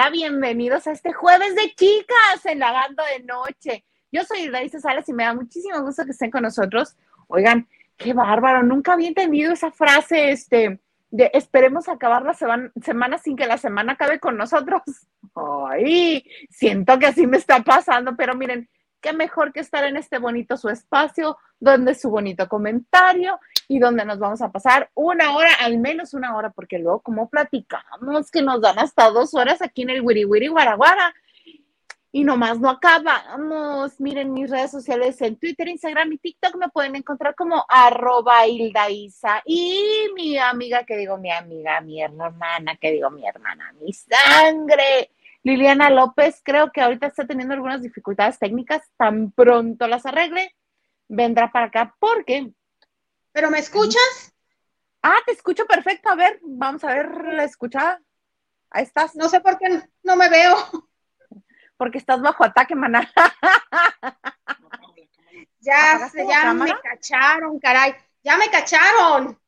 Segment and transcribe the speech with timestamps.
[0.00, 3.84] Hola, bienvenidos a este jueves de chicas en Lavando de Noche.
[4.10, 6.96] Yo soy Laisa Salas y me da muchísimo gusto que estén con nosotros.
[7.26, 7.68] Oigan,
[7.98, 13.44] qué bárbaro, nunca había entendido esa frase, este, de esperemos acabar la semana, sin que
[13.46, 14.80] la semana acabe con nosotros.
[15.34, 18.70] Ay, siento que así me está pasando, pero miren,
[19.02, 24.04] qué mejor que estar en este bonito su espacio, donde su bonito comentario y donde
[24.04, 28.42] nos vamos a pasar una hora, al menos una hora, porque luego como platicamos que
[28.42, 31.14] nos dan hasta dos horas aquí en el Wiri Wiri Guaraguara
[32.12, 34.00] y nomás no acabamos.
[34.00, 38.90] Miren mis redes sociales en Twitter, Instagram y TikTok me pueden encontrar como arroba Hilda
[38.90, 39.42] Isa.
[39.44, 45.10] Y mi amiga, que digo mi amiga, mi hermana, que digo mi hermana, mi sangre.
[45.42, 48.82] Liliana López, creo que ahorita está teniendo algunas dificultades técnicas.
[48.96, 50.54] Tan pronto las arregle,
[51.10, 52.52] vendrá para acá porque.
[53.32, 54.34] ¿Pero me escuchas?
[55.02, 56.10] Ah, te escucho perfecto.
[56.10, 58.00] A ver, vamos a ver la escuchada.
[58.70, 59.16] Ahí estás.
[59.16, 60.56] No sé por qué no me veo
[61.80, 63.10] porque estás bajo ataque, maná.
[65.60, 67.94] ya, ya me cacharon, caray.
[68.22, 69.40] Ya me cacharon.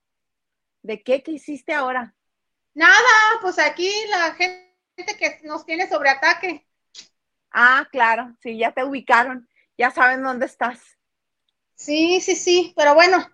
[0.81, 1.23] ¿De qué?
[1.23, 2.15] ¿Qué hiciste ahora?
[2.73, 6.67] Nada, pues aquí la gente que nos tiene sobre ataque.
[7.51, 9.47] Ah, claro, sí, ya te ubicaron,
[9.77, 10.81] ya saben dónde estás.
[11.75, 13.27] Sí, sí, sí, pero bueno,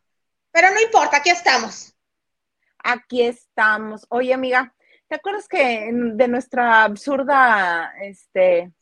[0.50, 1.94] pero no importa, aquí estamos.
[2.82, 4.06] Aquí estamos.
[4.08, 4.74] Oye, amiga,
[5.08, 8.72] ¿te acuerdas que de nuestra absurda, este,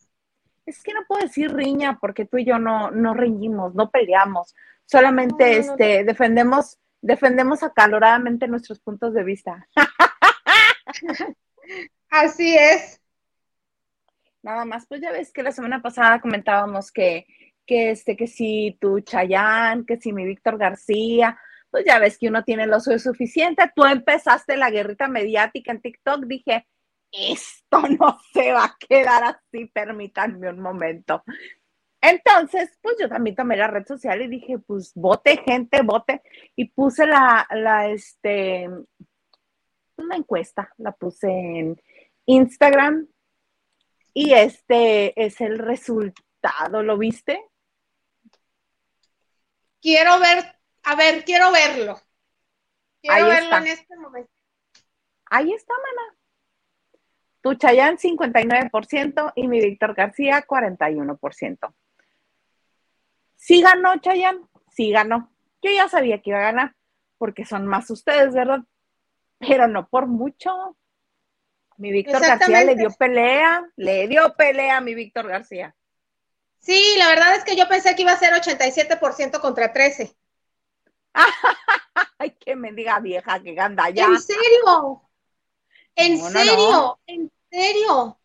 [0.66, 4.54] es que no puedo decir riña porque tú y yo no, no reñimos, no peleamos,
[4.84, 9.68] solamente este, defendemos, defendemos acaloradamente nuestros puntos de vista.
[12.10, 13.00] Así es.
[14.42, 17.26] Nada más, pues ya ves que la semana pasada comentábamos que,
[17.66, 21.38] que este, que si tu Chayán, que si mi Víctor García,
[21.70, 23.70] pues ya ves que uno tiene lo suficiente.
[23.74, 26.66] Tú empezaste la guerrita mediática en TikTok, dije,
[27.12, 31.22] esto no se va a quedar así, permítanme un momento.
[32.00, 36.22] Entonces, pues yo también tomé la red social y dije, pues vote, gente, vote.
[36.54, 38.68] Y puse la, la, este,
[39.96, 41.80] una encuesta, la puse en
[42.26, 43.08] Instagram
[44.14, 47.38] y este es el resultado, ¿lo viste?
[49.86, 50.44] Quiero ver,
[50.82, 51.96] a ver, quiero verlo.
[53.00, 54.32] Quiero verlo en este momento.
[55.26, 56.18] Ahí está, mana.
[57.40, 61.72] Tu Chayán 59% y mi Víctor García 41%.
[63.36, 65.32] Sí ganó Chayán, sí ganó.
[65.62, 66.74] Yo ya sabía que iba a ganar
[67.16, 68.64] porque son más ustedes, ¿verdad?
[69.38, 70.76] Pero no por mucho.
[71.76, 75.76] Mi Víctor García le dio pelea, le dio pelea a mi Víctor García.
[76.66, 80.16] Sí, la verdad es que yo pensé que iba a ser 87% contra 13.
[82.18, 84.06] Ay, qué mendiga vieja que ganda ya.
[84.06, 85.02] ¿En serio?
[85.94, 86.98] ¿En serio?
[87.06, 88.18] ¿En serio?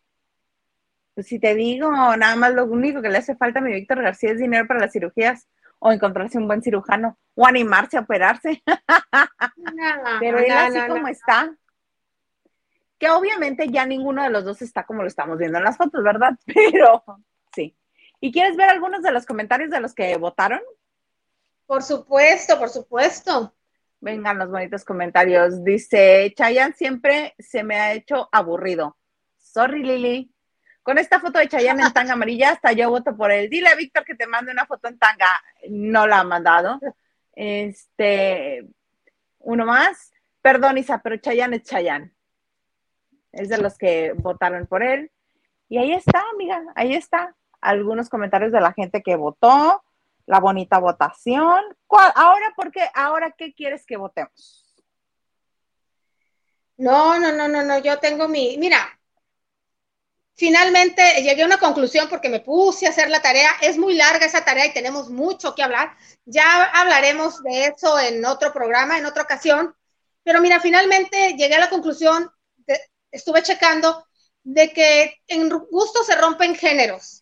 [1.14, 4.02] Pues si te digo, nada más lo único que le hace falta a mi Víctor
[4.02, 5.46] García es dinero para las cirugías
[5.78, 8.60] o encontrarse un buen cirujano o animarse a operarse.
[10.18, 11.54] Pero él así como está,
[12.98, 16.02] que obviamente ya ninguno de los dos está como lo estamos viendo en las fotos,
[16.02, 16.32] ¿verdad?
[16.46, 17.04] Pero
[17.54, 17.76] sí.
[18.24, 20.60] ¿Y quieres ver algunos de los comentarios de los que votaron?
[21.66, 23.52] Por supuesto, por supuesto.
[23.98, 25.64] Vengan los bonitos comentarios.
[25.64, 28.96] Dice, Chayan siempre se me ha hecho aburrido.
[29.38, 30.32] Sorry, Lili.
[30.84, 33.50] Con esta foto de Chayanne en tanga amarilla, hasta yo voto por él.
[33.50, 35.42] Dile a Víctor que te mande una foto en tanga.
[35.68, 36.78] No la ha mandado.
[37.34, 38.64] Este,
[39.40, 40.12] uno más.
[40.40, 42.12] Perdón, Isa, pero Chayanne es Chayanne.
[43.32, 45.10] Es de los que votaron por él.
[45.68, 47.34] Y ahí está, amiga, ahí está.
[47.62, 49.82] Algunos comentarios de la gente que votó,
[50.26, 51.62] la bonita votación.
[51.88, 52.88] Ahora, ¿por qué?
[52.94, 54.74] Ahora, ¿qué quieres que votemos?
[56.76, 58.78] No, no, no, no, no, yo tengo mi, mira,
[60.34, 63.50] finalmente llegué a una conclusión porque me puse a hacer la tarea.
[63.60, 65.96] Es muy larga esa tarea y tenemos mucho que hablar.
[66.24, 69.74] Ya hablaremos de eso en otro programa, en otra ocasión.
[70.24, 72.30] Pero mira, finalmente llegué a la conclusión,
[73.10, 74.06] estuve checando,
[74.44, 77.21] de que en gusto se rompen géneros.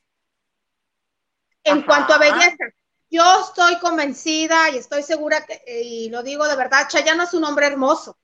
[1.70, 2.64] En cuanto a belleza,
[3.10, 7.44] yo estoy convencida y estoy segura, que, y lo digo de verdad, Chayano es un
[7.44, 8.18] hombre hermoso.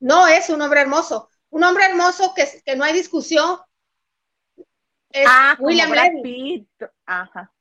[0.00, 1.28] No es un hombre hermoso.
[1.50, 3.58] Un hombre hermoso que, que no hay discusión,
[5.26, 6.66] ah, William Levy.
[7.06, 7.52] Ajá.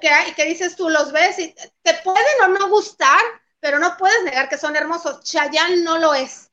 [0.00, 0.88] ¿Qué, dices tú?
[0.88, 3.22] Los ves y te pueden o no gustar,
[3.60, 5.22] pero no puedes negar que son hermosos.
[5.22, 6.50] Chayanne no lo es.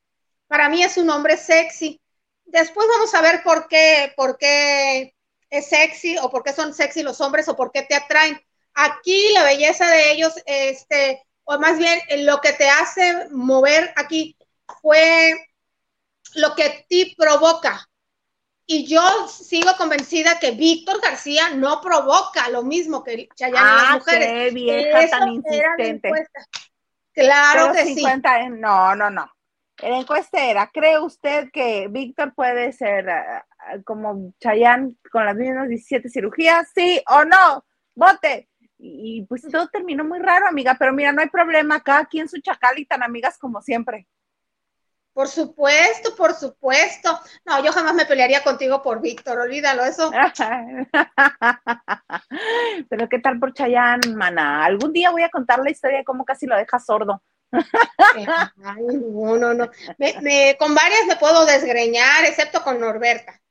[0.47, 2.01] Para mí es un hombre sexy.
[2.45, 5.15] Después vamos a ver por qué, por qué
[5.49, 8.39] es sexy o por qué son sexy los hombres o por qué te atraen.
[8.73, 14.37] Aquí la belleza de ellos, este, o más bien lo que te hace mover aquí
[14.81, 15.35] fue
[16.35, 17.89] lo que a ti provoca
[18.71, 23.93] y yo sigo convencida que Víctor García no provoca lo mismo que Chayanne ah, las
[23.95, 24.27] mujeres.
[24.27, 26.11] Qué vieja tan insistente.
[27.13, 28.05] Claro que sí.
[28.51, 29.27] No, no, no.
[29.79, 33.48] La encuesta era, ¿cree usted que Víctor puede ser uh,
[33.85, 36.69] como Chayanne con las mismas 17 cirugías?
[36.73, 37.65] ¿Sí o no?
[37.95, 38.49] Vote.
[38.77, 42.39] Y, pues todo terminó muy raro, amiga, pero mira, no hay problema, cada quien su
[42.39, 44.07] chacal y tan amigas como siempre.
[45.11, 47.19] Por supuesto, por supuesto.
[47.43, 50.09] No, yo jamás me pelearía contigo por Víctor, olvídalo eso.
[52.89, 54.63] Pero qué tal por Chayanne, mana.
[54.63, 57.21] Algún día voy a contar la historia de cómo casi lo deja sordo.
[57.51, 59.69] Ay, no, no, no.
[60.57, 63.41] con varias me puedo desgreñar, excepto con Norberta.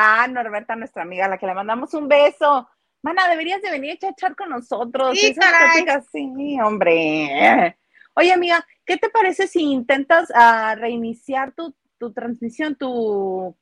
[0.00, 2.68] Ah, Norberta, nuestra amiga, a la que le mandamos un beso.
[3.02, 5.18] Mana, deberías de venir a chachar con nosotros.
[5.18, 5.84] Sí, caray.
[6.12, 7.76] sí, hombre.
[8.14, 13.56] Oye, amiga, ¿qué te parece si intentas uh, reiniciar tu, tu, transmisión, tu,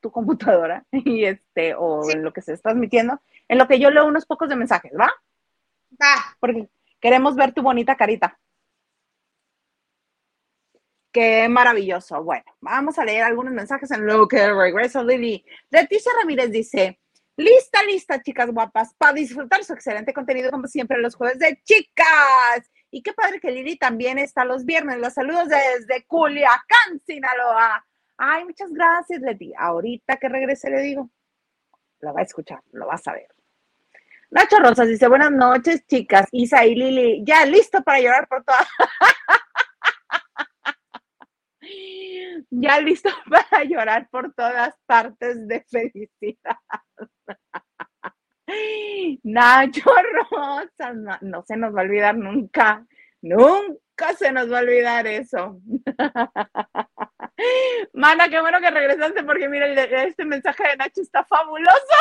[0.00, 3.18] tu computadora y este, o en lo que se está transmitiendo,
[3.48, 5.10] en lo que yo leo unos pocos de mensajes, ¿va?
[6.02, 6.36] Va.
[6.38, 6.68] Porque
[7.00, 8.38] queremos ver tu bonita carita.
[11.14, 12.24] Qué maravilloso.
[12.24, 15.44] Bueno, vamos a leer algunos mensajes en lo que regreso Lili.
[15.70, 16.98] Leticia Ramírez dice,
[17.36, 22.68] lista, lista, chicas guapas, para disfrutar su excelente contenido como siempre los jueves de chicas.
[22.90, 24.98] Y qué padre que Lili también está los viernes.
[24.98, 27.86] Los saludos desde Culiacán, Sinaloa.
[28.16, 29.52] Ay, muchas gracias, Leti.
[29.56, 31.10] Ahorita que regrese le digo.
[32.00, 33.28] Lo va a escuchar, lo vas a ver.
[34.30, 36.26] Nacho Rosas dice, buenas noches, chicas.
[36.32, 38.66] Isa y Lili, ya listo para llorar por todas.
[42.50, 46.58] ya listo para llorar por todas partes de felicidad.
[49.22, 49.82] Nacho
[50.30, 52.86] Rosas, no, se nos va a olvidar nunca,
[53.22, 55.60] nunca se nos va a olvidar eso.
[57.92, 59.66] Mana, qué bueno que regresaste porque mira,
[60.04, 61.96] este mensaje de Nacho está fabuloso.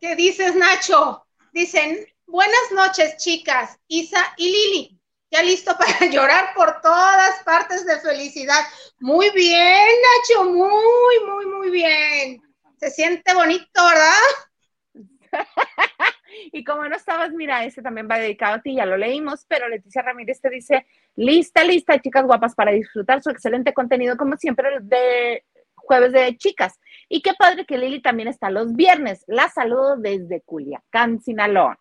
[0.00, 1.26] ¿Qué dices, Nacho?
[1.52, 5.00] Dicen, buenas noches, chicas, Isa y Lili.
[5.34, 8.60] Ya listo para llorar por todas partes de felicidad.
[9.00, 12.40] Muy bien, Nacho, muy, muy, muy bien.
[12.78, 15.02] Se siente bonito, ¿verdad?
[16.52, 19.68] y como no estabas, mira, ese también va dedicado a ti, ya lo leímos, pero
[19.68, 20.86] Leticia Ramírez te dice,
[21.16, 25.44] lista, lista, chicas guapas, para disfrutar su excelente contenido, como siempre, de
[25.74, 26.78] jueves de chicas.
[27.08, 29.24] Y qué padre que Lili también está los viernes.
[29.26, 31.76] La saludo desde Culiacán, Sinaloa.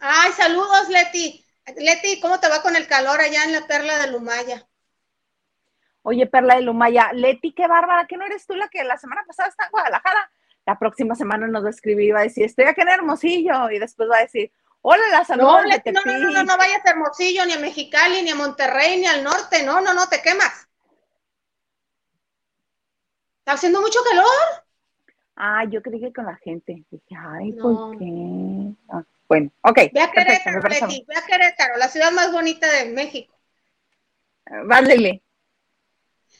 [0.00, 1.45] Ay, saludos, Leti.
[1.76, 4.68] Leti, ¿cómo te va con el calor allá en la Perla de Lumaya?
[6.02, 9.24] Oye, Perla de Lumaya, Leti, qué bárbara, que no eres tú la que la semana
[9.26, 10.30] pasada está en Guadalajara
[10.66, 13.70] la próxima semana nos va a escribir y va a decir, estoy aquí en Hermosillo,
[13.70, 16.90] y después va a decir, hola, la saludos no, no, no, no, no vayas a
[16.90, 20.68] Hermosillo, ni a Mexicali, ni a Monterrey, ni al norte, no, no, no, te quemas.
[23.38, 24.26] ¿Está haciendo mucho calor?
[25.36, 26.84] Ah, yo creí que con la gente.
[26.90, 28.74] Dije, ay, ¿por qué?
[29.28, 29.76] Bueno, ok.
[29.92, 33.34] Ve a Querétaro, ve a Querétaro, la ciudad más bonita de México.
[34.64, 35.22] Válele.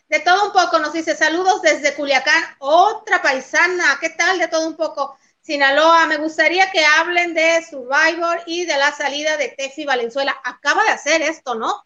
[0.09, 4.38] De todo un poco, nos dice saludos desde Culiacán, otra paisana, ¿qué tal?
[4.38, 5.16] De todo un poco.
[5.40, 10.35] Sinaloa, me gustaría que hablen de Survivor y de la salida de Tefi Valenzuela.
[10.45, 11.85] Acaba de hacer esto, ¿no?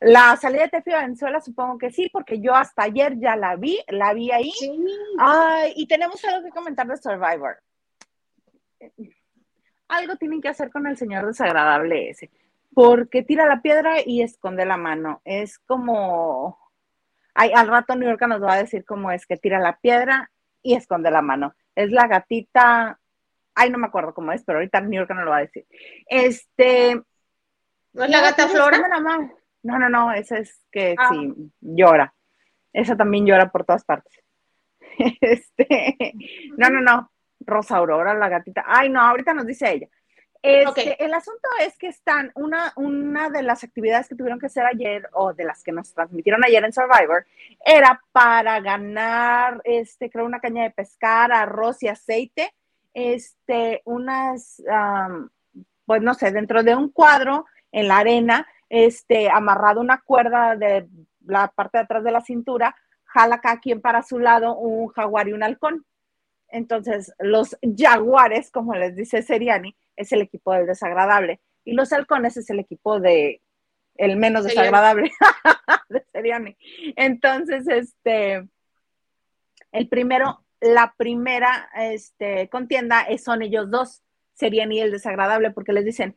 [0.00, 3.80] La salida de Tefi Valenzuela supongo que sí, porque yo hasta ayer ya la vi,
[3.88, 4.52] la vi ahí.
[4.52, 4.70] Sí.
[5.18, 7.60] Ay, y tenemos algo que comentar de Survivor.
[9.88, 12.30] Algo tienen que hacer con el señor desagradable ese,
[12.74, 15.20] porque tira la piedra y esconde la mano.
[15.24, 16.58] Es como
[17.40, 20.28] Ay, al rato New York nos va a decir cómo es que tira la piedra
[20.60, 21.54] y esconde la mano.
[21.76, 22.98] Es la gatita,
[23.54, 25.64] ay, no me acuerdo cómo es, pero ahorita New York no lo va a decir.
[26.08, 27.00] Este.
[27.92, 28.78] ¿No es la gata Flora?
[29.62, 31.10] No, no, no, esa es que ah.
[31.12, 32.12] sí, llora.
[32.72, 34.12] Esa también llora por todas partes.
[35.20, 36.12] Este,
[36.56, 37.12] no, no, no.
[37.48, 38.64] Rosa Aurora, la gatita.
[38.66, 39.88] Ay, no, ahorita nos dice ella.
[40.40, 44.64] Este, El asunto es que están, una, una de las actividades que tuvieron que hacer
[44.64, 47.26] ayer, o de las que nos transmitieron ayer en Survivor,
[47.64, 52.54] era para ganar, este, creo, una caña de pescar, arroz y aceite,
[52.94, 54.62] este, unas,
[55.84, 60.86] pues no sé, dentro de un cuadro en la arena, este, amarrado una cuerda de
[61.26, 65.28] la parte de atrás de la cintura, jala cada quien para su lado un jaguar
[65.28, 65.84] y un halcón.
[66.48, 71.40] Entonces, los jaguares, como les dice Seriani, es el equipo del desagradable.
[71.64, 73.42] Y los halcones es el equipo de
[73.96, 75.10] el menos desagradable
[75.88, 76.56] de Seriani.
[76.96, 78.48] Entonces, este,
[79.72, 84.02] el primero, la primera este, contienda es, son ellos dos,
[84.34, 86.16] Seriani y el desagradable, porque les dicen,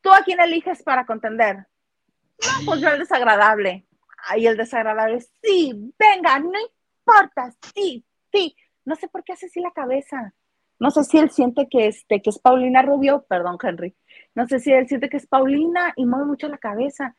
[0.00, 1.56] ¿tú a quién eliges para contender?
[1.56, 3.86] No, pues yo el desagradable.
[4.24, 8.56] Ahí el desagradable, sí, venga, no importa, sí, sí.
[8.84, 10.34] No sé por qué hace así la cabeza.
[10.78, 13.96] No sé si él siente que, este, que es Paulina Rubio, perdón, Henry.
[14.34, 17.14] No sé si él siente que es Paulina y mueve mucho la cabeza.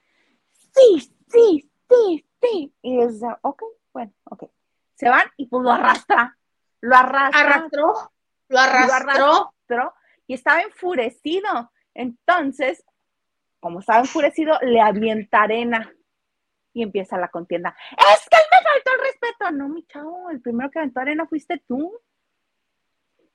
[0.52, 2.74] Sí, sí, sí, sí.
[2.82, 4.44] Y es, ok, bueno, ok.
[4.96, 6.38] Se van y pues lo arrastra.
[6.82, 7.40] Lo arrastra.
[7.40, 8.12] Arrastró.
[8.50, 9.54] Lo arrastró.
[10.28, 11.72] y estaba enfurecido.
[11.94, 12.84] Entonces,
[13.60, 15.90] como estaba enfurecido, le avienta arena
[16.74, 17.76] y empieza la contienda.
[17.92, 19.10] Es que él me faltó el
[19.52, 22.00] No, mi chavo, el primero que aventó arena fuiste tú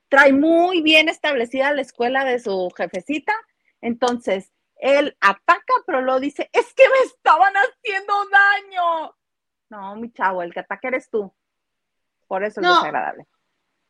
[0.09, 3.33] trae muy bien establecida la escuela de su jefecita,
[3.81, 9.17] entonces él ataca, pero lo dice, es que me estaban haciendo daño.
[9.71, 11.33] No, mi chavo, el que ataca eres tú.
[12.27, 13.27] Por eso es desagradable.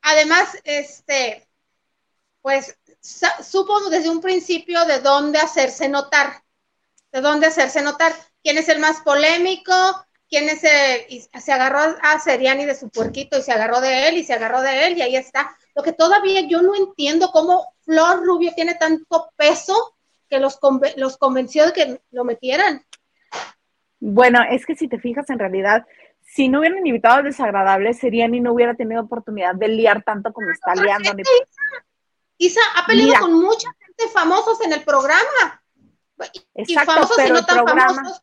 [0.02, 1.46] Además, este,
[2.40, 6.42] pues supo desde un principio de dónde hacerse notar,
[7.12, 9.72] de dónde hacerse notar, quién es el más polémico,
[10.28, 14.18] quién es el, se agarró a Seriani de su puerquito y se agarró de él
[14.18, 15.56] y se agarró de él y ahí está.
[15.74, 19.96] Lo que todavía yo no entiendo cómo Flor Rubio tiene tanto peso
[20.28, 20.58] que los,
[20.96, 22.84] los convenció de que lo metieran.
[24.00, 25.86] Bueno, es que si te fijas, en realidad,
[26.20, 30.50] si no hubieran invitado al desagradable, Seriani no hubiera tenido oportunidad de liar tanto como
[30.50, 31.10] está liando.
[32.36, 35.62] Isa, ha peleado con mucha gente famosos en el programa.
[36.54, 38.22] Exacto, famosos y no tan famosos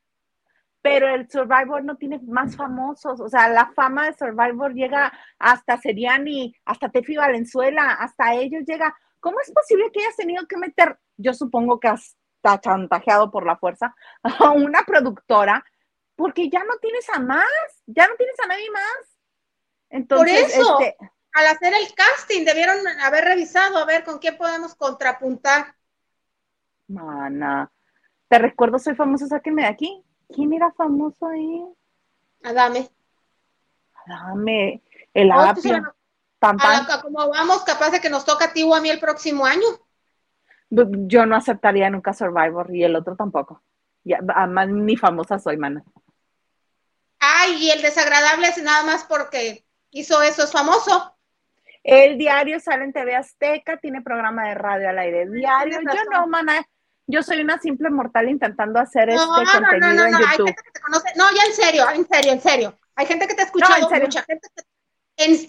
[0.86, 5.82] pero el Survivor no tiene más famosos, o sea, la fama de Survivor llega hasta
[5.82, 8.96] Seriani, hasta Tefi Valenzuela, hasta ellos llega.
[9.20, 13.58] ¿Cómo es posible que hayas tenido que meter, yo supongo que hasta chantajeado por la
[13.58, 15.66] fuerza, a una productora,
[16.16, 17.50] porque ya no tienes a más,
[17.88, 19.18] ya no tienes a nadie más?
[19.90, 20.98] Entonces, por eso, este,
[21.34, 25.74] al hacer el casting, debieron haber revisado a ver con quién podemos contrapuntar.
[26.88, 27.72] Mana,
[28.28, 30.06] te recuerdo, soy famoso, sáquenme de aquí.
[30.34, 31.64] ¿Quién era famoso ahí?
[32.44, 32.90] Adame.
[34.06, 35.96] Adame, el oh, apio.
[37.02, 39.68] como vamos, capaz de que nos toca a ti o a mí el próximo año.
[40.70, 43.62] Yo no aceptaría nunca Survivor y el otro tampoco.
[44.04, 45.84] Ya, además, ni famosa soy, mana.
[47.20, 51.16] Ay, y el desagradable es nada más porque hizo eso, es famoso.
[51.84, 55.80] El diario sale en TV Azteca, tiene programa de radio al aire diario.
[55.82, 56.68] Yo no, mana,
[57.08, 60.28] yo soy una simple mortal intentando hacer este contenido no, no, no, en YouTube.
[60.28, 61.10] Hay gente que te conoce.
[61.16, 62.80] No, ya en serio, en serio, en serio.
[62.96, 64.48] Hay gente que te ha escuchado, mucha gente.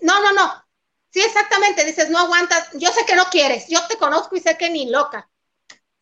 [0.02, 0.64] no, no, no.
[1.10, 1.84] Sí, exactamente.
[1.84, 2.70] Dices, no aguantas.
[2.74, 3.68] Yo sé que no quieres.
[3.68, 5.28] Yo te conozco y sé que ni loca.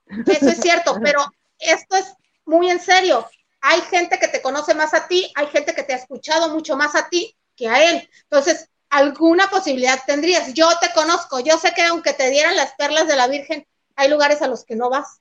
[0.07, 1.25] Eso es cierto, pero
[1.59, 3.29] esto es muy en serio.
[3.61, 6.77] Hay gente que te conoce más a ti, hay gente que te ha escuchado mucho
[6.77, 8.11] más a ti que a él.
[8.25, 10.53] Entonces, alguna posibilidad tendrías.
[10.53, 14.11] Yo te conozco, yo sé que aunque te dieran las perlas de la Virgen, hay
[14.11, 15.21] lugares a los que no vas.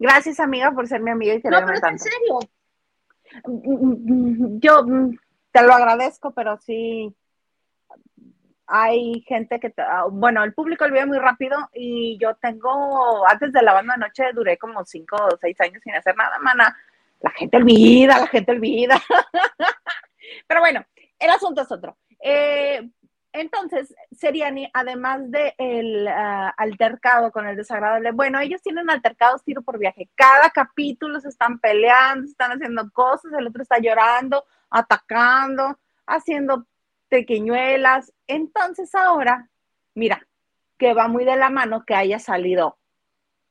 [0.00, 2.38] Gracias, amiga, por ser mi amiga y quererme no, pero en serio.
[4.58, 5.18] Yo mm,
[5.52, 7.14] te lo agradezco, pero sí
[8.66, 13.62] hay gente que, ah, bueno, el público ve muy rápido y yo tengo, antes de
[13.62, 16.74] la banda de noche duré como cinco o seis años sin hacer nada, mana.
[17.20, 18.98] La gente olvida, la gente olvida.
[20.46, 20.82] pero bueno,
[21.18, 21.98] el asunto es otro.
[22.20, 22.88] Eh,
[23.32, 25.54] entonces, Seriani, además del
[26.04, 30.10] de ah, altercado con el desagradable, bueno, ellos tienen altercados tiro por viaje.
[30.16, 36.66] Cada capítulo se están peleando, se están haciendo cosas, el otro está llorando, atacando, haciendo
[37.08, 38.12] pequeñuelas.
[38.26, 39.48] Entonces ahora,
[39.94, 40.26] mira,
[40.76, 42.78] que va muy de la mano que haya salido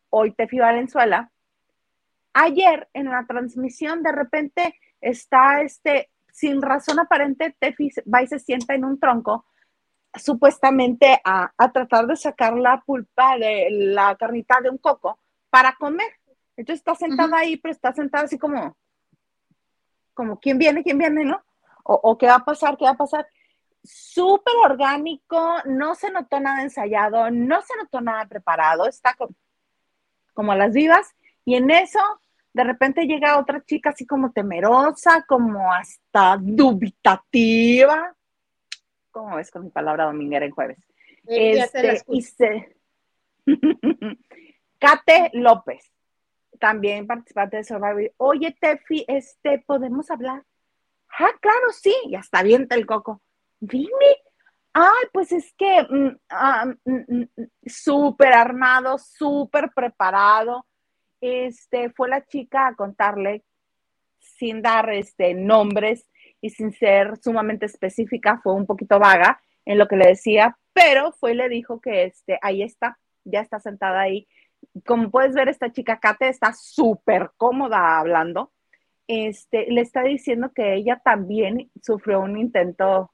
[0.10, 1.32] hoy Tefi Valenzuela.
[2.34, 8.40] Ayer en la transmisión de repente está este, sin razón aparente, Tefi va y se
[8.40, 9.46] sienta en un tronco
[10.16, 16.12] supuestamente a, tratar de sacar la pulpa de la carnita de un coco para comer.
[16.56, 18.76] Entonces está sentada ahí, pero está sentada así como,
[20.14, 20.84] como, ¿quién viene?
[20.84, 21.24] ¿Quién viene?
[21.26, 21.42] ¿No?
[21.84, 22.78] O, ¿qué va a pasar?
[22.78, 23.28] ¿Qué va a pasar?
[23.82, 29.16] Súper orgánico, no se notó nada ensayado, no se notó nada preparado, está
[30.34, 31.16] como a las vivas.
[31.46, 32.00] Y en eso,
[32.54, 38.16] de repente llega otra chica así como temerosa, como hasta dubitativa,
[39.12, 40.78] ¿Cómo ves con mi palabra dominguera en jueves?
[41.26, 42.26] Este, y
[44.80, 45.92] Kate López,
[46.60, 48.12] también participante de Survivor.
[48.18, 50.44] Oye, Tefi, este, ¿podemos hablar?
[51.18, 53.22] Ah, claro, sí, ya está bien el coco.
[53.60, 54.18] Dime.
[54.74, 57.28] Ay, pues es que mm, ah, mm, mm,
[57.66, 60.66] súper armado, súper preparado.
[61.20, 63.44] Este, fue la chica a contarle,
[64.20, 66.08] sin dar este, nombres,
[66.42, 71.12] y sin ser sumamente específica, fue un poquito vaga en lo que le decía, pero
[71.14, 74.28] fue y le dijo que este, ahí está, ya está sentada ahí.
[74.86, 78.52] Como puedes ver, esta chica Kate está súper cómoda hablando.
[79.08, 83.12] este, le está diciendo que ella también sufrió un intento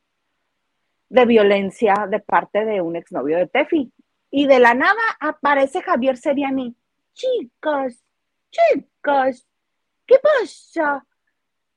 [1.10, 3.91] de violencia de parte de un exnovio de Tefi.
[4.32, 6.75] Y de la nada aparece Javier Seriani.
[7.13, 8.03] Chicos,
[8.51, 9.48] chicos,
[10.05, 11.05] ¿qué pasa?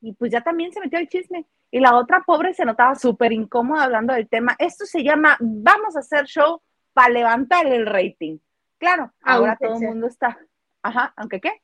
[0.00, 1.46] Y pues ya también se metió el chisme.
[1.70, 4.56] Y la otra pobre se notaba súper incómoda hablando del tema.
[4.58, 6.62] Esto se llama, vamos a hacer show
[6.92, 8.38] para levantar el rating.
[8.78, 10.38] Claro, ahora todo el mundo está.
[10.82, 11.62] Ajá, ¿aunque qué?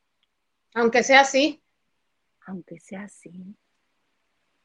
[0.74, 1.62] Aunque sea así.
[2.46, 3.56] Aunque sea así.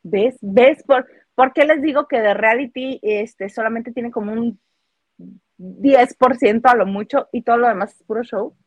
[0.01, 0.37] ¿Ves?
[0.41, 0.83] ¿Ves?
[0.83, 4.59] ¿Por, ¿por qué les digo que de reality este, solamente tiene como un
[5.57, 8.57] 10% a lo mucho y todo lo demás es puro show?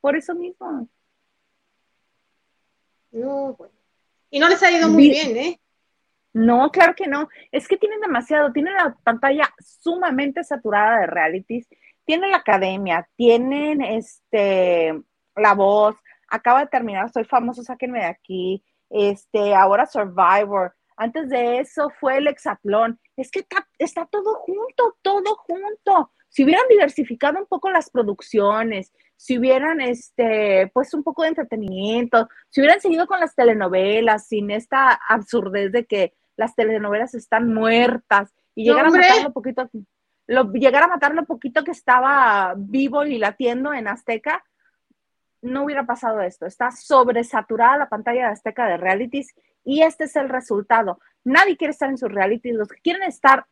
[0.00, 0.88] Por eso mismo.
[3.12, 3.77] No, bueno.
[4.30, 5.60] Y no les ha ido muy bien, ¿eh?
[6.32, 7.28] No, claro que no.
[7.50, 11.66] Es que tienen demasiado, tienen la pantalla sumamente saturada de realities,
[12.04, 14.94] tienen la academia, tienen este
[15.34, 15.96] la voz,
[16.28, 22.18] acaba de terminar Soy famoso, sáquenme de aquí, este, ahora Survivor, antes de eso fue
[22.18, 26.10] el Hexatlón, es que está, está todo junto, todo junto.
[26.28, 32.28] Si hubieran diversificado un poco las producciones, si hubieran este, pues un poco de entretenimiento,
[32.48, 38.32] si hubieran seguido con las telenovelas sin esta absurdez de que las telenovelas están muertas
[38.54, 39.70] y llegar a matar lo poquito,
[40.28, 44.44] lo, llegar a matar lo poquito que estaba vivo y latiendo en Azteca,
[45.42, 46.46] no hubiera pasado esto.
[46.46, 51.00] Está sobresaturada la pantalla de Azteca de realities y este es el resultado.
[51.24, 52.54] Nadie quiere estar en sus realities.
[52.54, 53.46] Los que quieren estar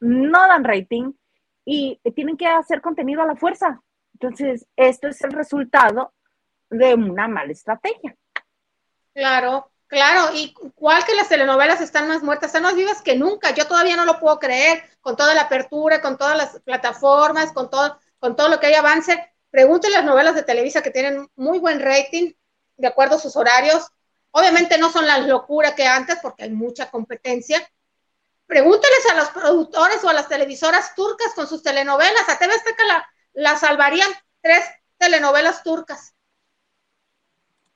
[0.00, 1.12] no dan rating
[1.64, 3.80] y tienen que hacer contenido a la fuerza.
[4.14, 6.12] Entonces, esto es el resultado
[6.70, 8.16] de una mala estrategia.
[9.14, 10.34] Claro, claro.
[10.34, 13.52] Y cuál que las telenovelas están más muertas, están más vivas que nunca.
[13.52, 17.70] Yo todavía no lo puedo creer con toda la apertura, con todas las plataformas, con
[17.70, 21.58] todo, con todo lo que hay avance Pregúntenle las novelas de Televisa que tienen muy
[21.58, 22.32] buen rating,
[22.78, 23.86] de acuerdo a sus horarios.
[24.30, 27.60] Obviamente no son la locura que antes, porque hay mucha competencia.
[28.52, 32.28] Pregúnteles a los productores o a las televisoras turcas con sus telenovelas.
[32.28, 34.10] A TV Azteca la, la salvarían
[34.42, 34.62] tres
[34.98, 36.14] telenovelas turcas.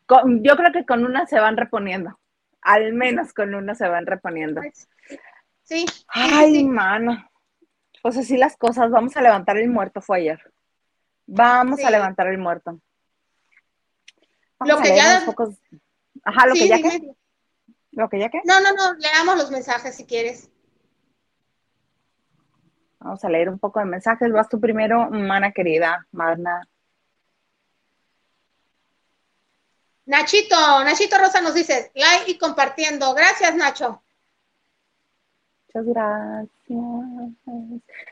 [0.06, 2.20] yo creo que con una se van reponiendo.
[2.60, 4.60] Al menos con una se van reponiendo.
[5.62, 5.86] Sí.
[6.08, 7.26] Ay, mano.
[8.02, 8.90] Pues así las cosas.
[8.90, 10.52] Vamos a levantar el muerto, fue ayer.
[11.24, 12.78] Vamos a levantar el muerto.
[14.60, 15.24] lo que ya.
[16.22, 17.14] Ajá, lo que ya que.
[17.92, 18.42] ¿Lo que ya que?
[18.44, 20.50] No, no, no, leamos los mensajes si quieres.
[23.06, 24.32] Vamos a leer un poco de mensajes.
[24.32, 26.68] Vas tú primero, mana querida, Marna.
[30.06, 33.14] Nachito, Nachito Rosa nos dice like y compartiendo.
[33.14, 34.02] Gracias, Nacho.
[35.68, 36.50] Muchas gracias.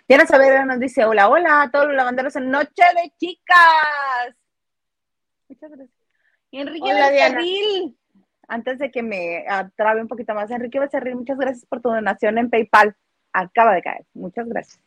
[0.06, 4.36] Diana Saavedra nos dice, hola, hola a todos los lavanderos en Noche de Chicas.
[5.48, 5.98] Muchas gracias.
[6.52, 7.98] Y Enrique Becerril,
[8.46, 12.38] antes de que me atrabe un poquito más, Enrique Becerril, muchas gracias por tu donación
[12.38, 12.96] en PayPal.
[13.34, 14.06] Acaba de caer.
[14.14, 14.80] Muchas gracias.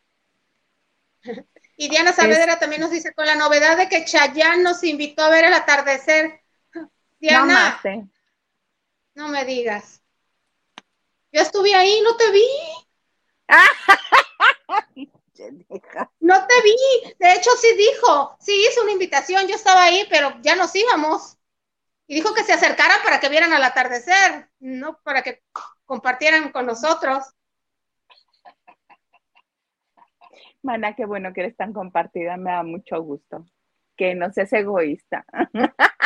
[1.79, 5.29] Y Diana Saavedra también nos dice, con la novedad de que Chayanne nos invitó a
[5.29, 6.41] ver el atardecer.
[7.19, 7.79] Diana,
[9.13, 10.01] no me digas.
[11.31, 12.47] Yo estuve ahí, no te vi.
[16.19, 16.75] no te vi.
[17.19, 19.47] De hecho, sí dijo, sí hizo una invitación.
[19.47, 21.37] Yo estaba ahí, pero ya nos íbamos.
[22.07, 25.43] Y dijo que se acercaran para que vieran al atardecer, no para que
[25.85, 27.23] compartieran con nosotros.
[30.67, 33.45] Mana, qué bueno que eres tan compartida, me da mucho gusto.
[33.95, 35.25] Que no seas egoísta.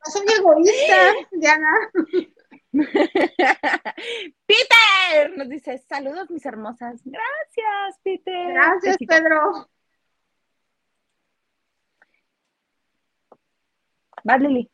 [0.00, 1.90] No soy egoísta, Diana.
[4.46, 7.00] Peter nos dice, saludos mis hermosas.
[7.04, 8.54] Gracias, Peter.
[8.54, 9.68] Gracias, Pedro.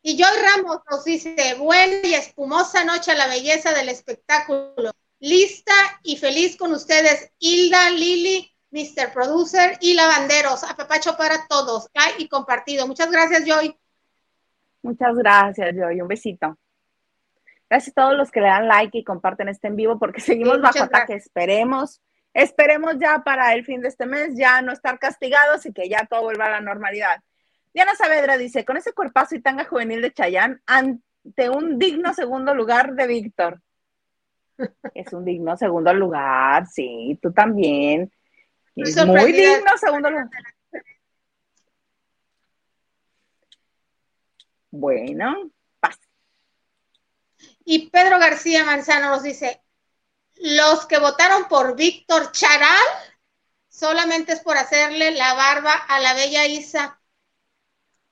[0.03, 4.91] Y Joy Ramos nos dice, buena y espumosa noche a la belleza del espectáculo.
[5.19, 9.13] Lista y feliz con ustedes, Hilda, Lili, Mr.
[9.13, 10.65] Producer y Lavanderos.
[10.65, 11.89] Apapacho para todos.
[12.17, 12.85] y compartido.
[12.85, 13.73] Muchas gracias, Joy.
[14.81, 16.01] Muchas gracias, Joy.
[16.01, 16.57] Un besito.
[17.69, 20.61] Gracias a todos los que le dan like y comparten este en vivo porque seguimos
[20.61, 21.13] bajo ataque.
[21.13, 22.01] Esperemos,
[22.33, 26.05] esperemos ya para el fin de este mes ya no estar castigados y que ya
[26.05, 27.23] todo vuelva a la normalidad.
[27.73, 32.53] Diana Saavedra dice, con ese cuerpazo y tanga juvenil de Chayán, ante un digno segundo
[32.53, 33.61] lugar de Víctor.
[34.93, 38.11] Es un digno segundo lugar, sí, tú también.
[38.75, 40.29] Muy digno segundo lugar.
[44.71, 45.49] Bueno,
[47.65, 49.61] y Pedro García Manzano nos dice,
[50.35, 52.85] los que votaron por Víctor Charal
[53.67, 57.01] solamente es por hacerle la barba a la bella Isa.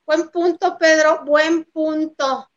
[0.04, 2.50] Buen punto, Pedro, buen punto.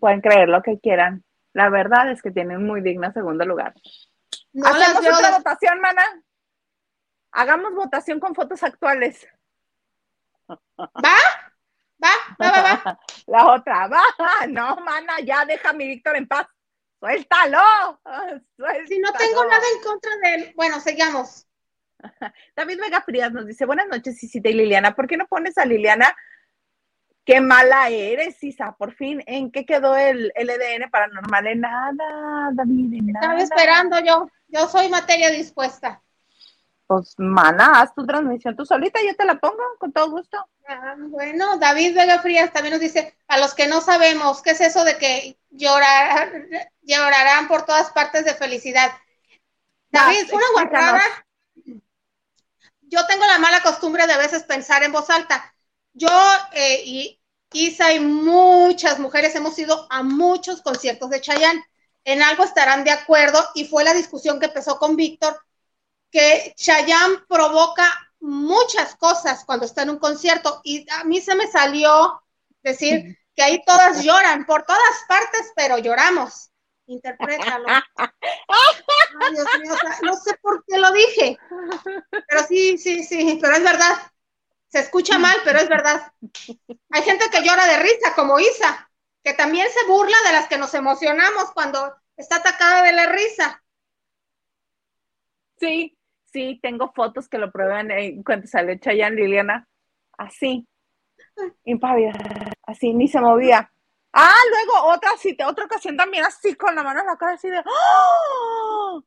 [0.00, 1.22] Pueden creer lo que quieran.
[1.52, 3.74] La verdad es que tienen muy digno segundo lugar.
[4.54, 6.23] No Hacemos las veo otra votación, mana.
[7.34, 9.26] Hagamos votación con fotos actuales.
[10.48, 10.56] ¿Va?
[10.78, 11.16] ¿Va?
[12.00, 12.12] ¿Va?
[12.38, 12.62] ¿Va?
[12.62, 13.00] ¿Va?
[13.26, 14.02] La otra, va.
[14.48, 16.46] No, mana, ya deja a mi Víctor en paz.
[17.00, 18.00] Suéltalo.
[18.56, 18.86] Suéltalo.
[18.86, 20.52] Si no tengo nada en contra de él.
[20.54, 21.46] Bueno, sigamos.
[22.56, 24.94] David Vega Frías nos dice, buenas noches, Isita y Liliana.
[24.94, 26.16] ¿Por qué no pones a Liliana?
[27.24, 28.76] Qué mala eres, Isa.
[28.78, 31.46] Por fin, ¿en qué quedó el LDN paranormal?
[31.48, 33.26] En nada, David, en nada.
[33.26, 34.28] Estaba esperando yo.
[34.46, 36.00] Yo soy materia dispuesta.
[36.86, 40.36] Pues, mana, haz tu transmisión tú solita, yo te la pongo con todo gusto.
[40.68, 44.60] Ah, bueno, David Vega Frías también nos dice, a los que no sabemos, ¿qué es
[44.60, 46.30] eso de que llorar,
[46.82, 48.92] llorarán por todas partes de felicidad?
[49.90, 51.02] David, una guarrada.
[52.82, 55.54] Yo tengo la mala costumbre de a veces pensar en voz alta.
[55.92, 56.10] Yo
[56.52, 57.20] eh, y
[57.52, 61.64] Isa y muchas mujeres hemos ido a muchos conciertos de Chayanne.
[62.04, 65.40] En algo estarán de acuerdo y fue la discusión que empezó con Víctor,
[66.14, 71.48] que Chayanne provoca muchas cosas cuando está en un concierto y a mí se me
[71.48, 72.22] salió
[72.62, 76.52] decir que ahí todas lloran, por todas partes, pero lloramos.
[76.86, 77.66] Interprétalo.
[77.66, 81.36] Ay, Dios mío, o sea, no sé por qué lo dije,
[82.28, 84.12] pero sí, sí, sí, pero es verdad.
[84.68, 86.12] Se escucha mal, pero es verdad.
[86.90, 88.88] Hay gente que llora de risa, como Isa,
[89.24, 93.64] que también se burla de las que nos emocionamos cuando está atacada de la risa.
[95.58, 95.98] Sí,
[96.34, 99.66] sí, tengo fotos que lo prueban en cuando salió Chayanne Liliana.
[100.18, 100.66] Así,
[101.64, 102.12] impávida,
[102.64, 103.72] así, ni se movía.
[104.12, 107.48] Ah, luego otra, sí, otra ocasión también así con la mano en la cara, así
[107.48, 109.02] de ¡Oh!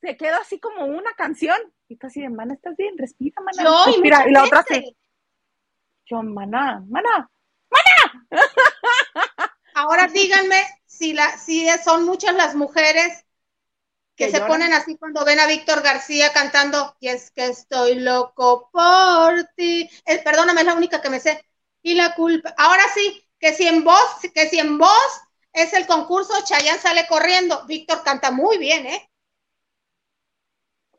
[0.00, 1.56] Se quedó así como una canción.
[1.88, 2.96] Y tú así de, mana, ¿estás bien?
[2.96, 3.64] Respira, mana.
[3.64, 4.18] Yo y Respira.
[4.18, 4.96] mucha Y la otra así,
[6.06, 7.30] yo, mana, mana.
[9.74, 13.24] Ahora díganme si, la, si son muchas las mujeres
[14.20, 14.48] que, Que se lloran.
[14.48, 19.88] ponen así cuando ven a Víctor García cantando y es que estoy loco por ti.
[20.04, 21.44] Eh, perdóname, es la única que me sé.
[21.82, 22.54] Y la culpa.
[22.58, 25.20] Ahora sí, que si en voz, que si en voz
[25.52, 27.64] es el concurso, Chayanne sale corriendo.
[27.66, 29.10] Víctor canta muy bien, ¿eh?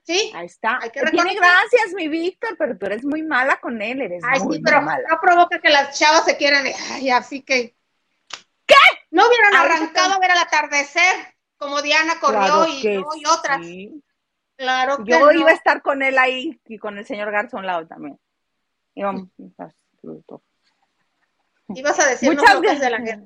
[0.04, 0.32] Sí.
[0.36, 0.80] Ahí está.
[0.82, 4.40] Hay que Tiene gracias, mi Víctor, pero tú eres muy mala con él, eres Ay,
[4.40, 5.08] muy sí, pero mala.
[5.08, 6.66] no provoca que las chavas se quieran.
[6.92, 7.76] Ay, así que.
[8.66, 8.76] ¿Qué?
[9.12, 13.66] No hubieran arrancado a ver al atardecer, como Diana corrió Claro y, no, y otras.
[13.66, 14.04] sí.
[14.58, 15.32] Claro que Yo no.
[15.32, 18.20] iba a estar con él ahí y con el señor Garza a un lado también.
[18.96, 19.30] Íbamos.
[21.74, 23.20] Ibas a decir Muchas locos de la gracias.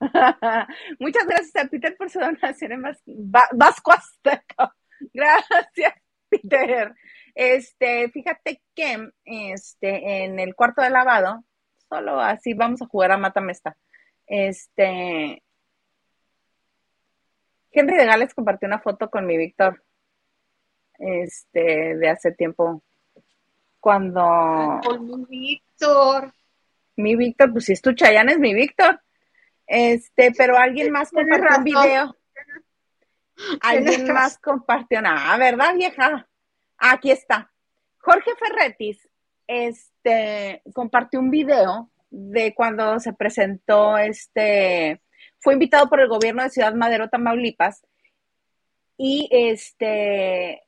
[0.00, 0.68] guerra.
[0.98, 4.74] Muchas gracias a Peter por su donación en Vas- Va- Vasco Azteca.
[5.12, 5.94] Gracias,
[6.28, 6.94] Peter.
[7.34, 11.44] Este, fíjate que este, en el cuarto de lavado,
[11.88, 13.76] solo así vamos a jugar a Mátame esta.
[14.26, 15.42] Este,
[17.76, 19.84] Henry de Gales compartió una foto con mi Víctor,
[20.98, 22.82] este, de hace tiempo,
[23.80, 26.32] cuando Con mi Víctor.
[26.96, 29.00] mi Víctor, pues si es tu Chayanne, es mi Víctor.
[29.66, 32.16] Este, pero alguien más compartió un video.
[33.60, 36.26] Alguien más compartió nada, ¿verdad, vieja?
[36.78, 37.52] Aquí está.
[37.98, 39.06] Jorge Ferretis,
[39.46, 45.02] este, compartió un video de cuando se presentó, este,
[45.38, 47.84] fue invitado por el gobierno de Ciudad Madero, Tamaulipas,
[48.98, 50.62] y este,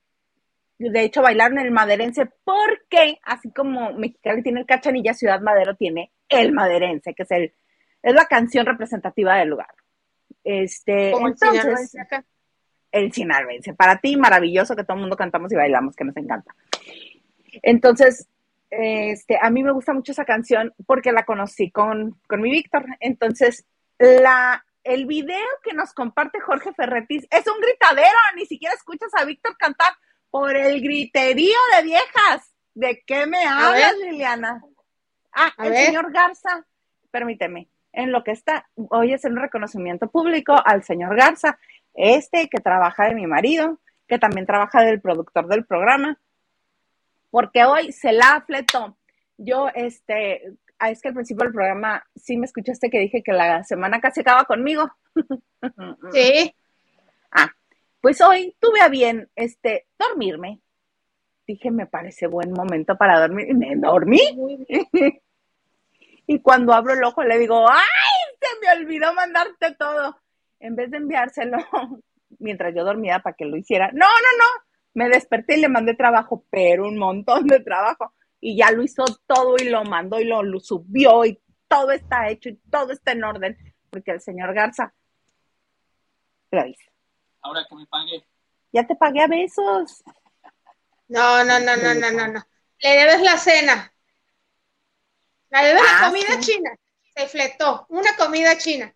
[0.78, 6.12] de hecho bailaron el maderense porque, así como Mexicali tiene el cachanilla, Ciudad Madero tiene
[6.28, 7.54] el maderense, que es el,
[8.02, 9.74] es la canción representativa del lugar.
[10.44, 12.24] Este, Como el entonces, sinaloense acá.
[12.92, 13.76] el.
[13.76, 16.54] Para ti, maravilloso que todo el mundo cantamos y bailamos, que nos encanta.
[17.62, 18.28] Entonces,
[18.70, 22.86] este, a mí me gusta mucho esa canción porque la conocí con, con mi Víctor.
[23.00, 23.66] Entonces,
[23.98, 29.24] la, el video que nos comparte Jorge Ferretis es un gritadero, ni siquiera escuchas a
[29.24, 29.92] Víctor cantar
[30.30, 32.52] por el griterío de viejas.
[32.74, 34.62] ¿De qué me hablas, Liliana?
[35.32, 35.86] Ah, A el ver.
[35.86, 36.64] señor Garza,
[37.10, 41.58] permíteme, en lo que está, hoy es un reconocimiento público al señor Garza,
[41.94, 46.18] este que trabaja de mi marido, que también trabaja del productor del programa,
[47.30, 48.96] porque hoy se la fletó.
[49.36, 53.32] Yo, este, ah, es que al principio del programa sí me escuchaste que dije que
[53.32, 54.90] la semana casi acaba conmigo.
[56.12, 56.54] Sí.
[57.32, 57.52] Ah,
[58.00, 60.60] pues hoy tuve a bien, este, dormirme.
[61.48, 63.48] Dije, me parece buen momento para dormir.
[63.50, 64.20] Y me dormí.
[66.30, 68.36] Y cuando abro el ojo le digo, ¡ay!
[68.38, 70.14] Se me olvidó mandarte todo.
[70.60, 71.56] En vez de enviárselo
[72.38, 73.90] mientras yo dormía para que lo hiciera.
[73.92, 74.64] No, no, no.
[74.92, 78.12] Me desperté y le mandé trabajo, pero un montón de trabajo.
[78.40, 82.28] Y ya lo hizo todo y lo mandó y lo, lo subió y todo está
[82.28, 83.56] hecho y todo está en orden.
[83.90, 84.92] porque el señor Garza
[86.50, 86.84] lo dice.
[87.42, 88.24] Ahora que me pague.
[88.72, 90.02] Ya te pagué a besos.
[91.08, 92.46] No, no, no, no, no, no, no.
[92.80, 93.92] Le debes la cena.
[95.50, 96.52] Le debes la Ah, comida sí.
[96.52, 96.70] china.
[97.16, 97.86] Se fletó.
[97.88, 98.94] Una comida china.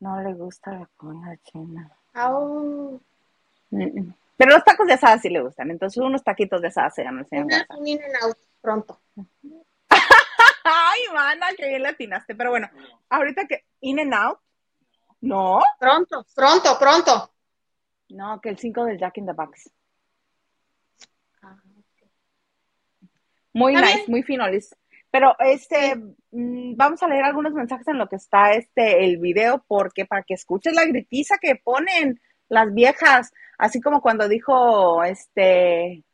[0.00, 1.90] No le gusta la comida china.
[2.14, 2.96] Mm,
[3.70, 4.14] mm.
[4.38, 5.70] Pero los tacos de asada sí le gustan.
[5.70, 7.76] Entonces, unos taquitos de asada se llaman el señor Una- Garza.
[7.76, 9.00] un in and out pronto.
[10.64, 12.34] Ay, mana, que bien latinaste.
[12.34, 12.68] Pero bueno,
[13.08, 14.40] ahorita que In and Out.
[15.20, 17.32] No, Pronto, pronto, pronto.
[18.08, 19.70] no, que el 5 del Jack in the Box.
[23.52, 24.76] Muy nice, muy fino, Liz.
[25.10, 25.96] Pero este,
[26.32, 30.24] mm, vamos a leer algunos mensajes en lo que está este el video, porque para
[30.24, 36.04] que escuches la gritiza que ponen las viejas, así como cuando dijo este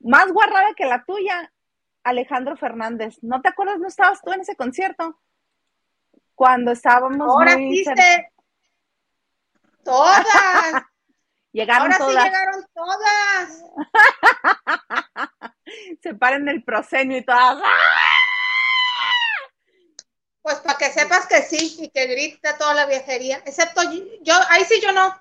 [0.00, 1.52] más guarrada que la tuya,
[2.02, 3.18] Alejandro Fernández.
[3.22, 3.78] ¿No te acuerdas?
[3.78, 5.20] ¿No estabas tú en ese concierto?
[6.34, 8.32] Cuando estábamos Ahora muy se...
[9.84, 10.24] Todas.
[11.52, 13.64] llegaron Ahora sí llegaron todas.
[16.02, 17.58] se paran el proscenio y todas.
[17.62, 18.10] ¡ah!
[20.42, 23.42] Pues para que sepas que sí y que grita toda la viejería.
[23.44, 23.82] Excepto
[24.22, 25.14] yo- ahí sí yo no.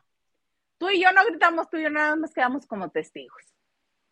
[0.78, 3.48] Tú y yo no gritamos, tú y yo nada más quedamos como testigos.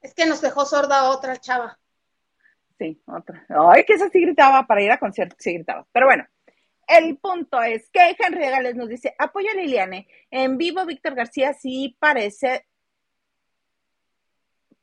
[0.08, 1.78] Es que nos dejó sorda otra chava.
[2.80, 3.46] Sí, otra.
[3.50, 5.86] Ay, que esa sí gritaba para ir a conciertos, sí gritaba.
[5.91, 6.26] Pero bueno,
[6.88, 10.08] el punto es que Henry Gales nos dice, apoyo a Liliane.
[10.32, 12.65] En vivo, Víctor García sí parece,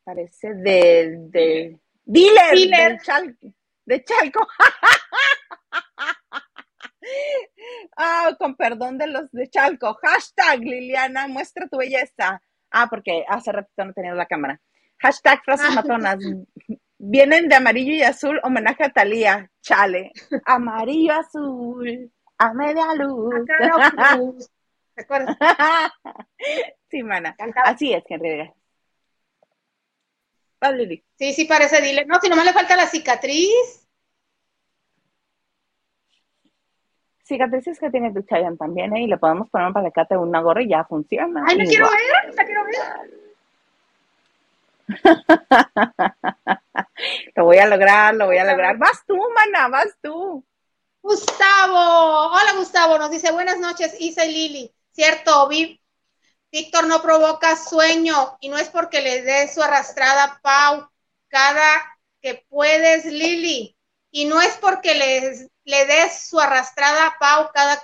[0.05, 2.89] parece de, de dealer, Dealer.
[2.91, 3.39] del Chal-
[3.87, 4.47] de Chalco.
[7.97, 9.95] ah, con perdón de los de Chalco.
[10.03, 12.43] Hashtag Liliana, muestra tu belleza.
[12.71, 14.61] Ah, porque hace ratito no tenía la cámara.
[14.99, 16.19] Hashtag frases matonas.
[16.99, 19.51] Vienen de amarillo y azul, homenaje a Talía.
[19.61, 20.13] Chale.
[20.47, 23.35] Amarillo azul, a media luz.
[23.35, 24.35] Acá no,
[24.95, 25.37] ¿Te acuerdas?
[26.89, 27.35] sí, mana.
[27.37, 27.71] Cantaba.
[27.71, 28.53] Así es, Henry.
[31.19, 32.07] Sí, sí parece dile.
[32.07, 33.87] No, si nomás le falta la cicatriz.
[37.23, 39.03] Cicatrices que tiene tu Chayanne también, ¿eh?
[39.03, 41.45] Y le podemos poner un palecate o una gorra y ya funciona.
[41.47, 43.24] Ay, la quiero ver, la quiero ver.
[47.37, 48.77] Lo voy a lograr, lo voy a lograr.
[48.79, 50.45] Vas tú, mana, vas tú.
[51.03, 54.75] Gustavo, hola Gustavo, nos dice buenas noches, Isa y Lili.
[54.93, 55.81] Cierto, Vi-
[56.53, 60.89] Víctor no provoca sueño y no es porque le dé su arrastrada a Pau
[61.29, 61.65] cada
[62.23, 63.77] que puedes, Lili.
[64.13, 67.83] Y no es porque les, le des su arrastrada a Pau cada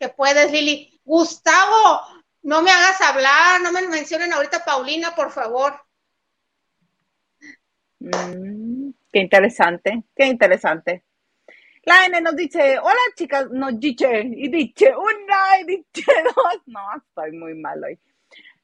[0.00, 1.00] que puedes, Lili.
[1.04, 2.02] Gustavo,
[2.42, 5.80] no me hagas hablar, no me mencionen ahorita Paulina, por favor.
[8.06, 11.04] Mm, qué interesante, qué interesante.
[11.82, 16.62] La N nos dice, hola chicas, nos dice, y dice una, y dice dos.
[16.66, 17.98] No, estoy muy mal hoy.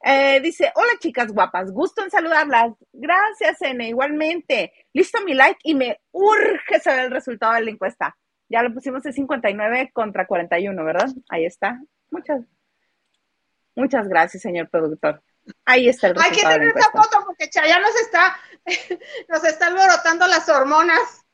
[0.05, 2.74] Eh, dice, hola chicas guapas, gusto en saludarlas.
[2.92, 4.72] Gracias, N, igualmente.
[4.92, 8.16] Listo mi like y me urge saber el resultado de la encuesta.
[8.48, 11.09] Ya lo pusimos de 59 contra 41, ¿verdad?
[11.31, 11.81] Ahí está.
[12.11, 12.42] Muchas,
[13.74, 15.22] muchas gracias, señor productor.
[15.64, 18.37] Ahí está el Hay que resultado de la tener esa foto porque ya nos está,
[19.28, 21.24] nos está alborotando las hormonas.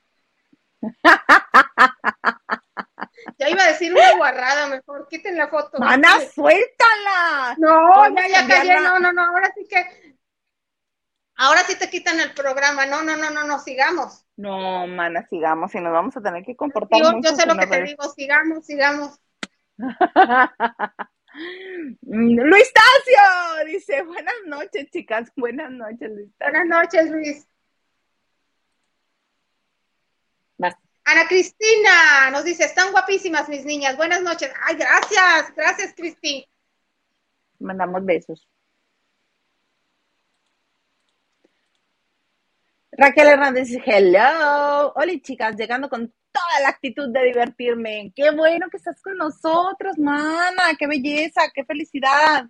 [3.38, 5.78] Ya iba a decir una guarrada, mejor quiten la foto.
[5.78, 7.56] Mana, suéltala.
[7.58, 10.16] No, ya, ya callé, no, no, no, ahora sí que,
[11.36, 14.24] ahora sí te quitan el programa, no, no, no, no, no, sigamos.
[14.36, 17.56] No, mana, sigamos y nos vamos a tener que comportar Yo, mucho yo sé lo
[17.56, 19.20] que te digo, sigamos, sigamos.
[22.02, 26.28] Mm, Luis Tacio dice, buenas noches, chicas, buenas noches, Luis.
[26.38, 27.46] Buenas noches, Luis.
[30.56, 30.74] Vas.
[31.04, 34.50] Ana Cristina nos dice, están guapísimas mis niñas, buenas noches.
[34.66, 36.46] Ay, gracias, gracias, Cristi.
[37.60, 38.48] Mandamos besos.
[43.00, 44.92] Raquel Hernández hello.
[44.96, 48.12] Hola, chicas, llegando con toda la actitud de divertirme.
[48.16, 50.74] Qué bueno que estás con nosotros, mana.
[50.76, 52.46] Qué belleza, qué felicidad.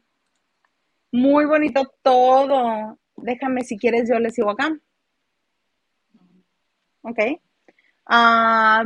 [1.12, 2.98] Muy bonito todo.
[3.16, 4.74] Déjame, si quieres, yo les sigo acá.
[7.02, 7.18] Ok.
[8.06, 8.84] Ah.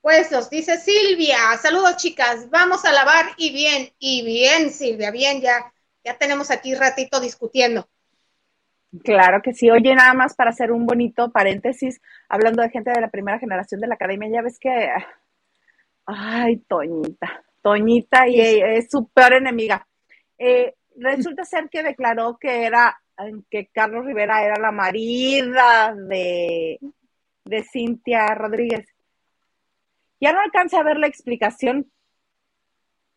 [0.00, 5.42] Pues nos dice Silvia, saludos chicas, vamos a lavar y bien, y bien, Silvia, bien,
[5.42, 7.86] ya, ya tenemos aquí ratito discutiendo.
[9.04, 9.70] Claro que sí.
[9.70, 13.80] Oye, nada más para hacer un bonito paréntesis, hablando de gente de la primera generación
[13.80, 14.90] de la academia, ya ves que,
[16.06, 19.86] ay, Toñita, Toñita y es su peor enemiga.
[20.38, 23.00] Eh, resulta ser que declaró que era,
[23.50, 26.78] que Carlos Rivera era la marida de,
[27.44, 28.86] de Cintia Rodríguez.
[30.20, 31.90] Ya no alcancé a ver la explicación,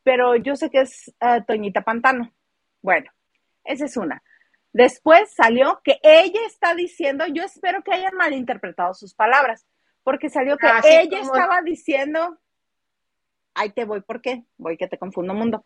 [0.04, 2.32] pero yo sé que es uh, Toñita Pantano.
[2.82, 3.12] Bueno,
[3.64, 4.24] esa es una.
[4.76, 9.66] Después salió que ella está diciendo, yo espero que hayan malinterpretado sus palabras,
[10.04, 12.38] porque salió que ella estaba diciendo,
[13.54, 14.44] ahí te voy, ¿por qué?
[14.58, 15.66] Voy que te confundo mundo.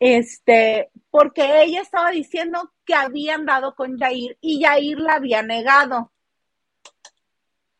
[0.00, 6.10] Este, porque ella estaba diciendo que habían dado con Yair y Yair la había negado.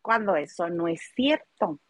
[0.03, 1.81] Cuando eso no es cierto.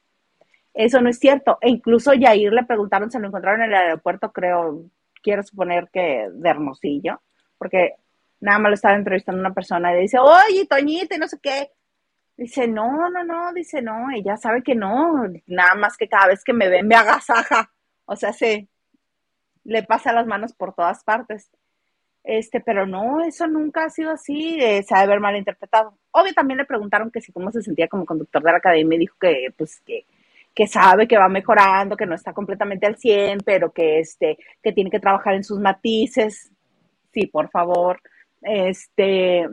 [0.73, 1.59] Eso no es cierto.
[1.61, 4.85] E incluso Yair le preguntaron, se lo encontraron en el aeropuerto, creo,
[5.21, 7.21] quiero suponer que de Hermosillo,
[7.59, 7.97] porque
[8.40, 11.38] nada más lo estaba entrevistando una persona y le dice, oye, Toñita, y no sé
[11.40, 11.72] qué.
[12.37, 16.44] Dice, no, no, no, dice, no, ella sabe que no, nada más que cada vez
[16.44, 17.72] que me ve me agasaja.
[18.07, 18.68] O sea, se
[19.64, 21.51] le pasa las manos por todas partes.
[22.24, 25.98] Este, pero no, eso nunca ha sido así, eh, se ha de haber malinterpretado.
[26.11, 29.01] Obvio, también le preguntaron que si cómo se sentía como conductor de la academia y
[29.01, 30.05] dijo que, pues, que,
[30.55, 34.72] que sabe que va mejorando, que no está completamente al 100, pero que, este, que
[34.72, 36.51] tiene que trabajar en sus matices.
[37.12, 38.01] Sí, por favor
[38.42, 39.48] este,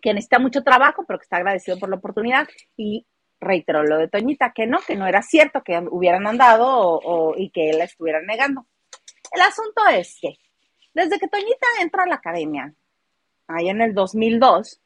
[0.00, 2.48] que necesita mucho trabajo, pero que está agradecido por la oportunidad.
[2.76, 3.06] Y
[3.40, 7.70] reiteró lo de Toñita, que no, que no era cierto, que hubieran andado y que
[7.70, 8.66] él la estuviera negando.
[9.32, 10.34] El asunto es que
[10.94, 12.74] desde que Toñita entra a la academia,
[13.46, 14.80] ahí en el 2002,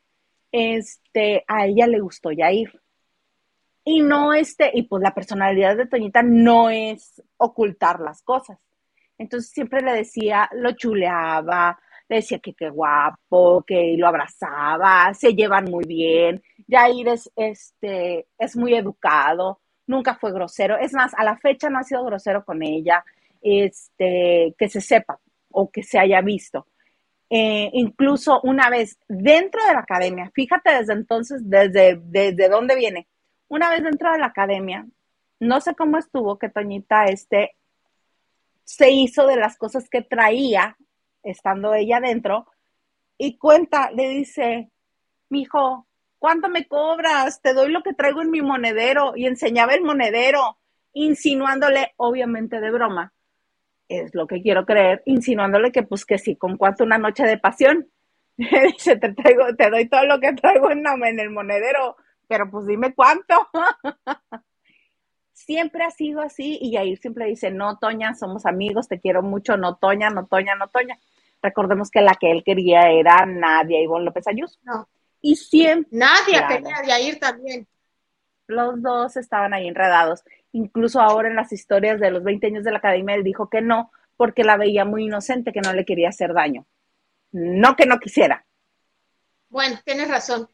[0.52, 2.80] este, a ella le gustó ya ir.
[3.84, 8.58] Y no este, y pues la personalidad de Toñita no es ocultar las cosas.
[9.18, 11.80] Entonces siempre le decía, lo chuleaba,
[12.16, 16.42] decía que qué guapo, que lo abrazaba, se llevan muy bien.
[16.68, 20.76] Jair es, este, es muy educado, nunca fue grosero.
[20.76, 23.04] Es más, a la fecha no ha sido grosero con ella,
[23.40, 25.18] este, que se sepa
[25.50, 26.66] o que se haya visto.
[27.28, 33.08] Eh, incluso una vez dentro de la academia, fíjate desde entonces, desde, desde dónde viene.
[33.48, 34.86] Una vez dentro de la academia,
[35.40, 37.56] no sé cómo estuvo que Toñita este,
[38.64, 40.76] se hizo de las cosas que traía
[41.22, 42.46] estando ella dentro,
[43.18, 44.70] y cuenta, le dice,
[45.28, 45.86] mijo,
[46.18, 47.40] ¿cuánto me cobras?
[47.40, 49.12] Te doy lo que traigo en mi monedero.
[49.16, 50.58] Y enseñaba el monedero,
[50.92, 53.12] insinuándole, obviamente de broma,
[53.88, 57.38] es lo que quiero creer, insinuándole que pues que sí, con cuánto una noche de
[57.38, 57.88] pasión.
[58.36, 62.66] dice, te traigo, te doy todo lo que traigo en, en el monedero, pero pues
[62.66, 63.34] dime cuánto.
[65.32, 69.56] siempre ha sido así y Yair siempre dice, no, Toña, somos amigos, te quiero mucho,
[69.56, 70.98] no, Toña, no, Toña, no, Toña.
[71.42, 74.58] Recordemos que la que él quería era Nadia Ivonne López Ayuso.
[74.62, 74.88] No.
[75.20, 75.88] Y siempre.
[75.90, 77.66] Nadia quería Yair también.
[78.46, 80.22] Los dos estaban ahí enredados.
[80.52, 83.60] Incluso ahora en las historias de los 20 años de la academia, él dijo que
[83.60, 86.66] no, porque la veía muy inocente, que no le quería hacer daño.
[87.32, 88.44] No que no quisiera.
[89.48, 90.48] Bueno, tienes razón.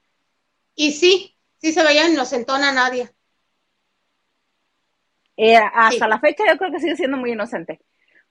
[0.75, 3.13] Y sí, sí se veía inocentona Nadia.
[5.37, 7.81] Eh, hasta la fecha yo creo que sigue siendo muy inocente.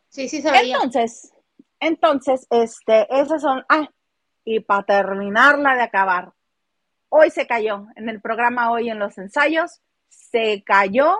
[0.09, 0.75] Sí, sí se veía.
[0.75, 1.33] Entonces,
[1.79, 3.89] entonces, este, esas son, ah,
[4.43, 6.31] y para terminarla de acabar,
[7.09, 11.15] hoy se cayó, en el programa hoy en los ensayos, se cayó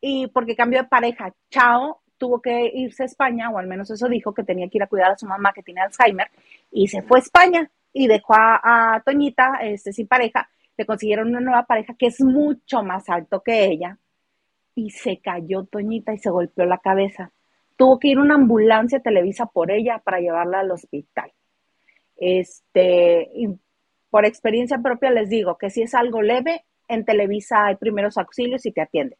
[0.00, 4.08] y porque cambió de pareja, Chao tuvo que irse a España, o al menos eso
[4.08, 6.28] dijo, que tenía que ir a cuidar a su mamá que tiene Alzheimer,
[6.70, 11.28] y se fue a España y dejó a, a Toñita este, sin pareja, le consiguieron
[11.28, 13.98] una nueva pareja que es mucho más alto que ella,
[14.74, 17.32] y se cayó Toñita y se golpeó la cabeza.
[17.78, 21.32] Tuvo que ir una ambulancia Televisa por ella para llevarla al hospital.
[22.16, 23.30] Este,
[24.10, 28.66] por experiencia propia les digo que si es algo leve, en Televisa hay primeros auxilios
[28.66, 29.18] y te atienden.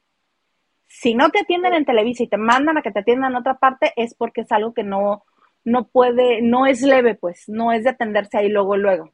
[0.89, 3.59] Si no te atienden en Televisa y te mandan a que te atiendan en otra
[3.59, 5.23] parte, es porque es algo que no,
[5.65, 9.13] no puede, no es leve, pues, no es de atenderse ahí luego, luego.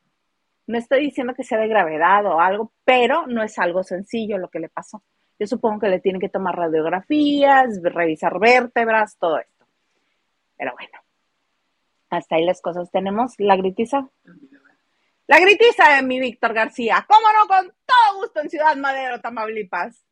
[0.67, 4.49] No estoy diciendo que sea de gravedad o algo, pero no es algo sencillo lo
[4.49, 5.03] que le pasó.
[5.39, 9.67] Yo supongo que le tienen que tomar radiografías, revisar vértebras, todo esto.
[10.57, 10.99] Pero bueno,
[12.11, 12.91] hasta ahí las cosas.
[12.91, 14.09] Tenemos la gritiza.
[15.27, 17.05] La gritiza de mi Víctor García.
[17.09, 17.49] ¿Cómo no?
[17.49, 20.05] Con todo gusto en Ciudad Madero, Tamaulipas.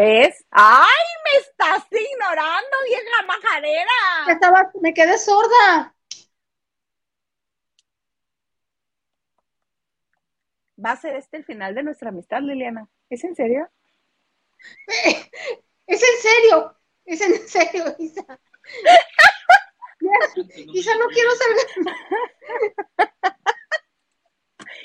[0.00, 0.46] ¿Ves?
[0.50, 4.32] ¡Ay, me estás ignorando, vieja majarera!
[4.32, 5.94] Estaba, me quedé sorda.
[10.82, 12.88] ¿Va a ser este el final de nuestra amistad, Liliana?
[13.10, 13.70] ¿Es en serio?
[15.86, 18.24] Es en serio, es en serio, Isa.
[20.72, 21.56] Isa, no quiero saber.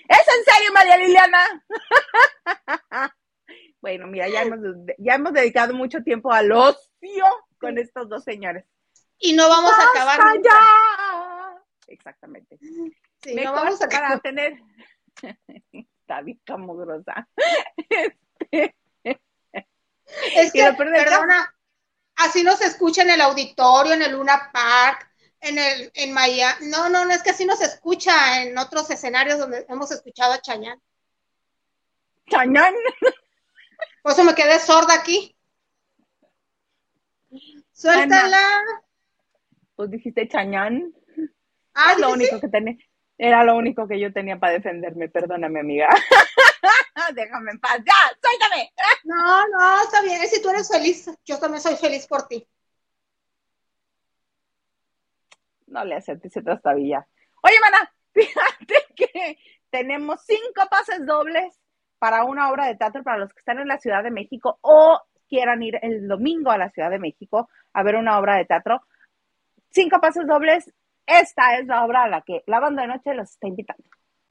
[0.09, 1.63] Es en serio, María Liliana.
[3.85, 4.57] bueno, mira, ya hemos,
[4.97, 7.23] ya hemos dedicado mucho tiempo al ocio
[7.59, 8.65] con estos dos señores.
[9.19, 10.19] Y no vamos a acabar.
[10.43, 11.63] Ya!
[11.85, 12.57] Exactamente.
[13.21, 14.59] Sí, no vamos a para tener.
[16.01, 17.27] Está bien grosa.
[20.35, 21.55] Es que, perdona,
[22.15, 25.11] así nos escucha en el auditorio, en el Luna Park,
[25.41, 26.69] en el en Miami.
[26.69, 30.41] No, no, no es que así nos escucha en otros escenarios donde hemos escuchado a
[30.41, 30.81] Chañán.
[32.31, 32.73] Chañán.
[34.05, 35.35] Por eso me quedé sorda aquí.
[37.73, 38.61] Suéltala.
[39.75, 40.93] Pues dijiste Chañán.
[41.73, 42.77] Ah, es lo único que tenía.
[43.17, 45.89] Era lo único que yo tenía para defenderme, perdóname, amiga.
[47.15, 48.71] Déjame en paz, ya, suéltame.
[49.05, 52.47] No, no, está bien, si tú eres feliz, yo también soy feliz por ti.
[55.65, 57.07] No le aceptes esa trastabilla.
[57.41, 59.39] Oye, mana, fíjate que
[59.71, 61.59] tenemos cinco pases dobles
[61.99, 64.99] para una obra de teatro para los que están en la Ciudad de México o
[65.27, 68.81] quieran ir el domingo a la Ciudad de México a ver una obra de teatro.
[69.71, 70.71] Cinco pases dobles.
[71.05, 73.83] Esta es la obra a la que la banda de noche los está invitando.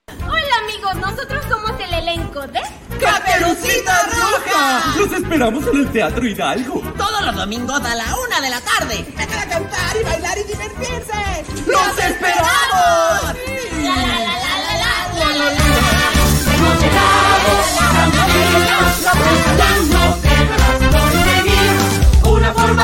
[0.08, 2.60] Hola amigos, nosotros somos el elenco de
[3.00, 4.98] ¡Caperucita Roja!
[4.98, 6.80] Los esperamos en el Teatro Hidalgo.
[6.96, 9.04] Todos los domingos a la una de la tarde.
[9.16, 11.44] Vengan a cantar y bailar y divertirse.
[11.66, 13.34] ¡Los esperamos!
[13.82, 14.34] La la
[15.98, 16.03] la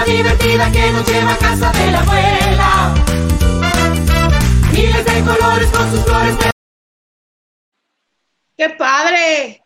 [0.04, 2.94] divertida que nos lleva a casa de la abuela.
[4.72, 6.36] Miles de colores con sus flores.
[8.56, 9.62] ¡Qué padre!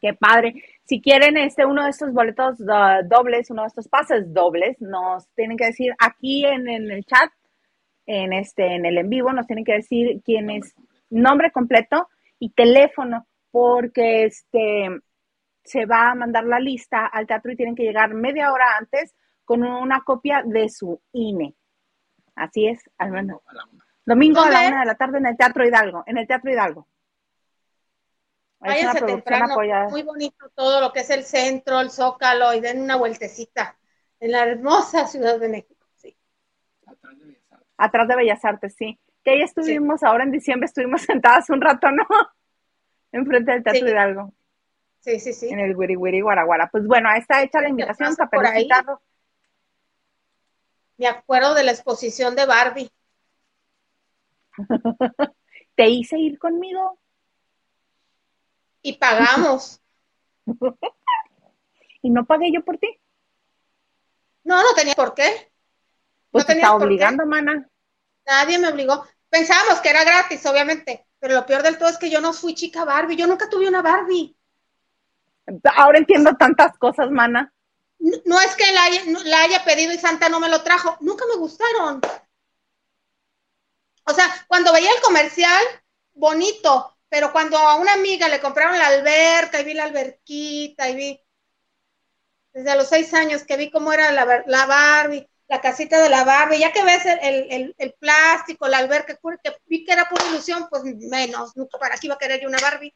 [0.00, 0.54] Qué padre.
[0.84, 5.26] Si quieren este uno de estos boletos uh, dobles, uno de estos pases dobles, nos
[5.34, 7.30] tienen que decir aquí en, en, el chat,
[8.06, 10.74] en este, en el en vivo, nos tienen que decir quién es
[11.08, 14.88] nombre completo y teléfono, porque este
[15.64, 19.14] se va a mandar la lista al teatro y tienen que llegar media hora antes
[19.44, 21.54] con una copia de su INE.
[22.34, 23.40] Así es, al menos.
[24.04, 26.88] Domingo a la una de la tarde en el Teatro Hidalgo, en el Teatro Hidalgo.
[28.58, 29.56] Váyanse temprano,
[29.90, 33.76] muy bonito todo lo que es el centro, el zócalo, y den una vueltecita
[34.20, 36.16] en la hermosa Ciudad de México, sí.
[36.86, 37.74] Atrás de Bellas Artes.
[37.76, 39.00] Atrás de Bellas Artes, sí.
[39.24, 40.06] Que ahí estuvimos, sí.
[40.06, 42.06] ahora en diciembre estuvimos sentadas un rato, ¿no?
[43.12, 43.92] Enfrente del Teatro sí.
[43.92, 44.34] Hidalgo.
[45.00, 45.48] Sí, sí, sí.
[45.48, 46.68] En el Wiri Wiri Guaraguara.
[46.70, 48.84] Pues bueno, ahí está hecha la invitación, Caperucita.
[50.96, 52.90] Me acuerdo de la exposición de Barbie.
[55.74, 56.98] ¿Te hice ir conmigo?
[58.84, 59.80] y pagamos.
[62.02, 63.00] ¿Y no pagué yo por ti?
[64.44, 65.50] No, no tenía por qué.
[66.30, 67.68] Pues no te está obligando, mana.
[68.26, 69.06] Nadie me obligó.
[69.34, 72.54] Pensábamos que era gratis, obviamente, pero lo peor del todo es que yo no fui
[72.54, 74.32] chica Barbie, yo nunca tuve una Barbie.
[75.74, 77.52] Ahora entiendo tantas cosas, mana.
[77.98, 80.96] No, no es que la haya, la haya pedido y Santa no me lo trajo,
[81.00, 82.00] nunca me gustaron.
[84.04, 85.64] O sea, cuando veía el comercial,
[86.12, 90.94] bonito, pero cuando a una amiga le compraron la alberca y vi la alberquita y
[90.94, 91.20] vi
[92.52, 96.24] desde los seis años que vi cómo era la, la Barbie, la casita de la
[96.24, 100.26] Barbie, ya que ves el, el, el, plástico, la alberca, que vi que era pura
[100.28, 102.94] ilusión, pues menos, nunca para qué iba a querer yo una Barbie.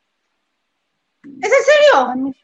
[1.23, 2.11] ¿Es en serio?
[2.11, 2.35] A mí,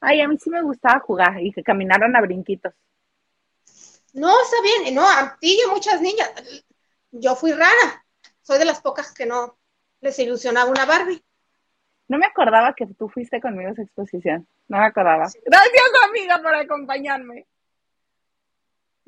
[0.00, 2.72] ay, a mí sí me gustaba jugar y que caminaran a brinquitos.
[4.12, 6.30] No, está bien, no, a ti y a muchas niñas.
[7.12, 8.04] Yo fui rara,
[8.42, 9.58] soy de las pocas que no,
[10.00, 11.22] les ilusionaba una Barbie.
[12.08, 14.48] No me acordaba que tú fuiste conmigo a esa exposición.
[14.66, 15.28] No me acordaba.
[15.28, 15.38] Sí.
[15.44, 17.46] Gracias, amiga, por acompañarme.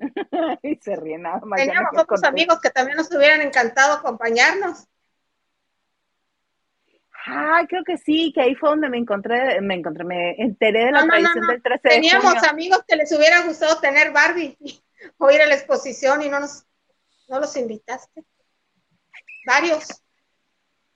[0.62, 1.60] y se ríe nada más.
[1.60, 2.26] Teníamos otros conté.
[2.28, 4.86] amigos que también nos hubieran encantado acompañarnos.
[7.24, 10.90] Ay, creo que sí, que ahí fue donde me encontré, me encontré, me enteré de
[10.90, 12.50] la no, tradición no, no, del 13 Teníamos de junio.
[12.50, 14.58] amigos que les hubiera gustado tener Barbie
[15.18, 16.66] o ir a la exposición y no nos,
[17.28, 18.24] no los invitaste.
[19.46, 20.02] Varios.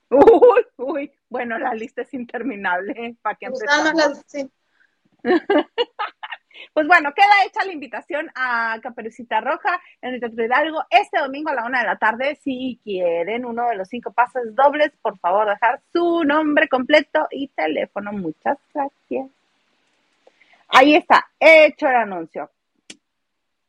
[0.09, 3.17] Uy, uy, bueno, la lista es interminable.
[3.21, 4.49] ¿Para qué las, sí.
[6.77, 11.49] Pues bueno, queda hecha la invitación a Caperucita Roja en el Teatro Hidalgo este domingo
[11.49, 12.37] a la una de la tarde.
[12.43, 17.47] Si quieren uno de los cinco pases dobles, por favor, dejar su nombre completo y
[17.47, 18.13] teléfono.
[18.13, 19.27] Muchas gracias.
[20.67, 22.51] Ahí está, hecho el anuncio.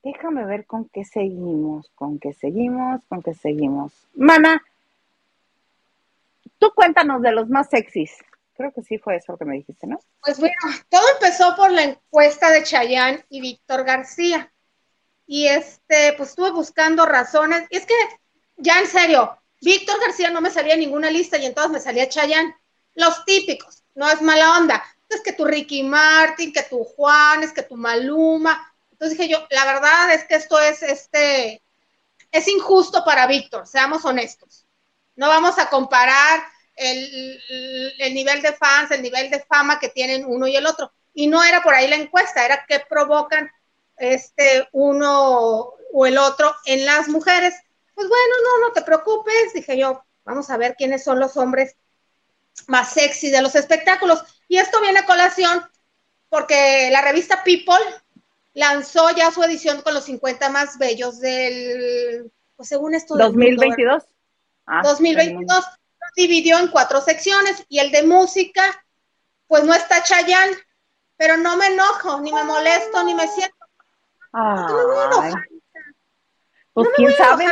[0.02, 3.90] Déjame ver con qué seguimos, con qué seguimos, con qué seguimos.
[4.16, 4.62] Mana,
[6.58, 8.12] Tú cuéntanos de los más sexys.
[8.58, 10.00] Creo que sí fue eso lo que me dijiste, ¿no?
[10.20, 10.56] Pues bueno,
[10.88, 14.52] todo empezó por la encuesta de Chayanne y Víctor García.
[15.28, 17.68] Y este, pues estuve buscando razones.
[17.70, 17.94] Y es que,
[18.56, 22.52] ya en serio, Víctor García no me salía ninguna lista y entonces me salía Chayanne.
[22.96, 24.82] Los típicos, no es mala onda.
[25.08, 28.74] Es que tu Ricky Martin, que tu Juan, es que tu Maluma.
[28.90, 31.62] Entonces dije yo, la verdad es que esto es este,
[32.32, 34.66] es injusto para Víctor, seamos honestos.
[35.14, 36.42] No vamos a comparar
[36.78, 40.92] el, el, nivel de fans, el nivel de fama que tienen uno y el otro.
[41.14, 43.50] Y no era por ahí la encuesta, era qué provocan
[43.96, 47.54] este uno o el otro en las mujeres.
[47.94, 51.76] Pues bueno, no, no te preocupes, dije yo, vamos a ver quiénes son los hombres
[52.68, 54.22] más sexy de los espectáculos.
[54.48, 55.64] Y esto viene a colación
[56.28, 57.74] porque la revista People
[58.54, 63.16] lanzó ya su edición con los 50 más bellos del, pues según esto.
[63.16, 64.04] 2022.
[64.66, 65.64] ah, 2022
[66.14, 68.84] dividió en cuatro secciones y el de música,
[69.46, 70.50] pues no está Chayán,
[71.16, 73.56] pero no me enojo, ni me molesto, ni me siento.
[74.32, 75.32] Ay.
[76.72, 77.44] Pues quién sabe,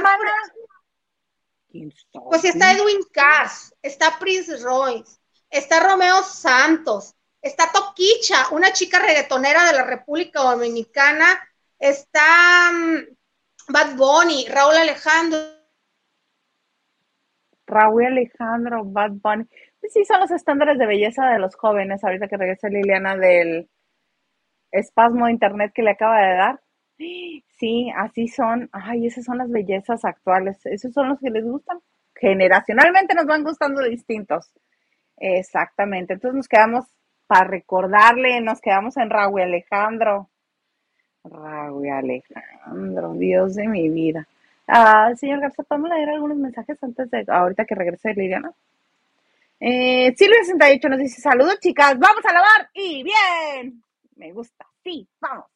[2.12, 5.18] Pues está Edwin Cass, está Prince Royce,
[5.50, 11.40] está Romeo Santos, está Toquicha, una chica reggaetonera de la República Dominicana,
[11.78, 13.16] está mm,
[13.68, 15.55] Bad Bunny, Raúl Alejandro,
[17.66, 19.44] Raúl Alejandro, Bad Bunny.
[19.80, 23.68] Pues sí, son los estándares de belleza de los jóvenes, ahorita que regresa Liliana del
[24.70, 26.60] espasmo de internet que le acaba de dar.
[26.98, 28.68] Sí, así son.
[28.72, 30.64] Ay, esas son las bellezas actuales.
[30.64, 31.78] Esos son los que les gustan.
[32.14, 34.50] Generacionalmente nos van gustando distintos.
[35.16, 36.14] Exactamente.
[36.14, 36.86] Entonces nos quedamos,
[37.26, 40.30] para recordarle, nos quedamos en Raúl Alejandro.
[41.24, 44.26] Raúl Alejandro, Dios de mi vida.
[44.66, 48.52] Ah, señor Garza, ¿podemos leer algunos mensajes antes de ahorita que regrese Liliana?
[49.60, 53.82] Eh, Silvia68 nos dice, saludos chicas, vamos a lavar y bien.
[54.16, 55.46] Me gusta, sí, vamos.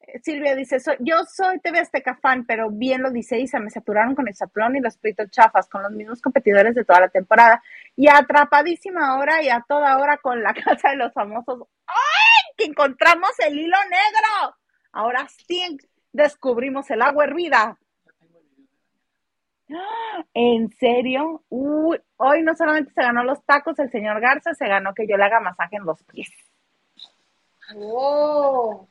[0.00, 4.14] Eh, Silvia dice, yo soy TV Azteca fan, pero bien lo dice Isa, me saturaron
[4.14, 7.62] con el saplón y los plitos chafas, con los mismos competidores de toda la temporada.
[7.96, 11.62] Y atrapadísima ahora y a toda hora con la casa de los famosos.
[11.86, 12.54] ¡Ay!
[12.56, 14.56] Que encontramos el hilo negro.
[14.92, 15.78] Ahora sí
[16.14, 17.76] descubrimos el agua hervida.
[20.32, 21.42] ¿En serio?
[21.48, 25.24] hoy no solamente se ganó los tacos el señor Garza, se ganó que yo le
[25.24, 26.30] haga masaje en los pies.
[27.76, 28.86] Oh.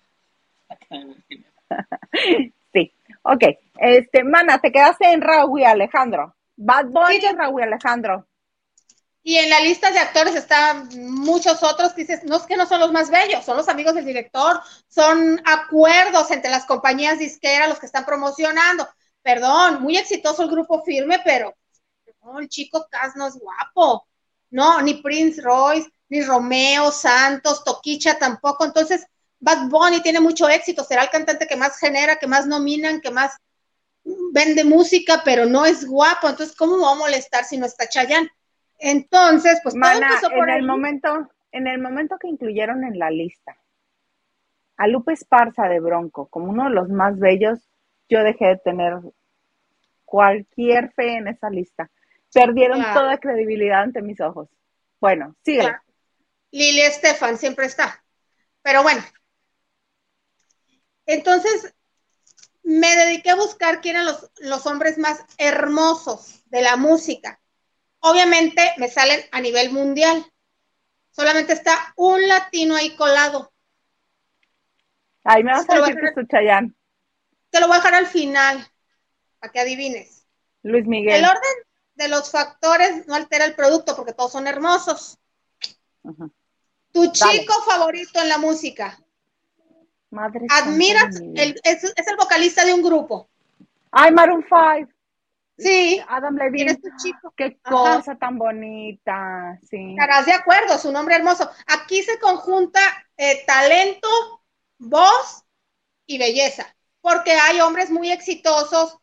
[2.74, 3.44] sí, ok.
[3.78, 6.36] Este, mana, te quedaste en Raúl Alejandro.
[6.58, 8.26] Bad Boy sí, Raúl Alejandro.
[9.26, 12.66] Y en la lista de actores están muchos otros que dices, no es que no
[12.66, 17.70] son los más bellos, son los amigos del director, son acuerdos entre las compañías disqueras
[17.70, 18.88] los que están promocionando.
[19.22, 21.56] Perdón, muy exitoso el grupo firme, pero
[22.38, 24.06] el chico Cas no es guapo.
[24.52, 28.66] No, ni Prince Royce, ni Romeo Santos, Toquicha tampoco.
[28.66, 29.06] Entonces,
[29.40, 33.10] Bad Bunny tiene mucho éxito, será el cantante que más genera, que más nominan, que
[33.10, 33.32] más
[34.32, 36.28] vende música, pero no es guapo.
[36.28, 38.30] Entonces, ¿cómo va a molestar si no está Chayanne?
[38.86, 43.56] Entonces, pues Mana, en el momento, en el momento que incluyeron en la lista
[44.76, 47.70] a Lupe Esparza de Bronco como uno de los más bellos,
[48.10, 48.96] yo dejé de tener
[50.04, 51.90] cualquier fe en esa lista.
[52.34, 54.50] Perdieron toda credibilidad ante mis ojos.
[55.00, 55.74] Bueno, sigue.
[56.52, 58.04] Lili Estefan siempre está.
[58.64, 59.02] Pero bueno.
[61.06, 61.74] Entonces,
[62.64, 67.40] me dediqué a buscar quién eran los, los hombres más hermosos de la música.
[68.06, 70.26] Obviamente me salen a nivel mundial.
[71.12, 73.54] Solamente está un latino ahí colado.
[75.24, 76.76] Ahí me vas a decir que es Chayán.
[77.50, 78.68] Te lo voy a dejar al final,
[79.40, 80.28] para que adivines.
[80.64, 81.16] Luis Miguel.
[81.16, 81.54] El orden
[81.96, 85.18] de los factores no altera el producto porque todos son hermosos.
[86.92, 89.00] Tu chico favorito en la música.
[90.10, 93.30] Madre Admiras, el, es, es, el vocalista de un grupo.
[93.92, 94.93] Ay, Maroon 5.
[95.58, 96.02] Sí.
[96.08, 96.76] Adam Levine.
[96.76, 97.34] tu chico.
[97.36, 99.60] Qué cosa tan bonita.
[99.70, 99.92] Sí.
[99.92, 101.50] Estarás de acuerdo, su nombre hermoso.
[101.68, 102.80] Aquí se conjunta
[103.18, 104.08] eh, talento,
[104.78, 105.44] voz
[106.06, 106.66] y belleza.
[107.02, 108.98] Porque hay hombres muy exitosos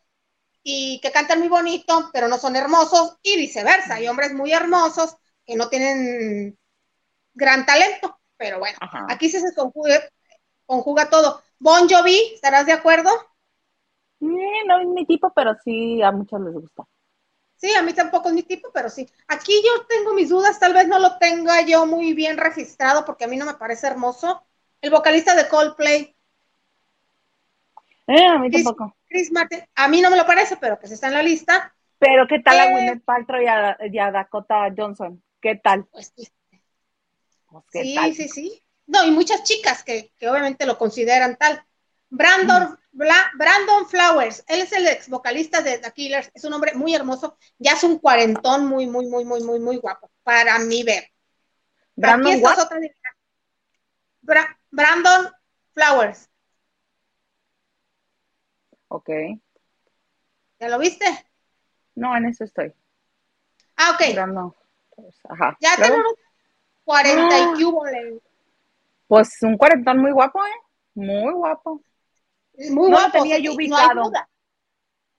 [0.62, 3.94] y que cantan muy bonito, pero no son hermosos, y viceversa.
[3.94, 6.59] Hay hombres muy hermosos que no tienen
[7.34, 8.18] gran talento.
[8.36, 8.78] Pero bueno,
[9.09, 10.01] aquí se, se conjuga,
[10.64, 11.42] conjuga todo.
[11.59, 13.11] Bon Jovi, ¿estarás de acuerdo?
[14.20, 16.84] No es mi tipo, pero sí a muchos les gusta.
[17.56, 19.06] Sí, a mí tampoco es mi tipo, pero sí.
[19.28, 23.24] Aquí yo tengo mis dudas, tal vez no lo tenga yo muy bien registrado porque
[23.24, 24.42] a mí no me parece hermoso.
[24.80, 26.16] El vocalista de Coldplay.
[28.06, 28.94] Eh, a mí tampoco.
[29.08, 31.74] Chris Martin, a mí no me lo parece, pero que pues está en la lista.
[31.98, 32.68] Pero ¿qué tal a Eh.
[32.68, 35.22] Gwyneth Paltrow y a, y a Dakota Johnson?
[35.40, 35.86] ¿Qué tal?
[35.92, 36.28] Pues sí,
[37.48, 38.16] Pues, ¿qué sí, tal?
[38.16, 38.64] sí, sí.
[38.86, 41.64] No, y muchas chicas que, que obviamente lo consideran tal.
[42.11, 46.74] Brandon, Bla- Brandon Flowers, él es el ex vocalista de The Killers, es un hombre
[46.74, 50.82] muy hermoso, ya es un cuarentón muy, muy, muy, muy, muy, muy guapo, para mí
[50.82, 51.04] ver.
[51.94, 52.78] Brandon Aquí otra.
[54.22, 55.30] Bra- Brandon
[55.72, 56.28] Flowers,
[58.88, 59.08] Ok.
[60.58, 61.04] ¿ya lo viste?
[61.94, 62.72] No, en eso estoy.
[63.76, 64.54] Ah, ok, Brandon.
[65.30, 65.56] Ajá.
[65.61, 66.12] ya tenemos
[66.84, 67.54] 40 Ah.
[67.56, 68.20] y le-
[69.06, 70.50] Pues un cuarentón muy guapo, ¿eh?
[70.94, 71.80] Muy guapo.
[72.70, 73.88] Muy No tenía yo no ubicado.
[74.02, 74.28] hay duda.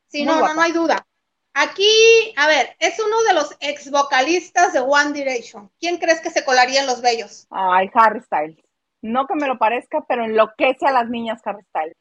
[0.07, 1.05] Sí, no, no, no hay duda.
[1.53, 5.69] Aquí, a ver, es uno de los ex vocalistas de One Direction.
[5.79, 7.47] ¿Quién crees que se colaría en los bellos?
[7.49, 8.57] Ay, Harry Styles.
[9.01, 11.95] No que me lo parezca, pero enloquece a las niñas Harry Styles.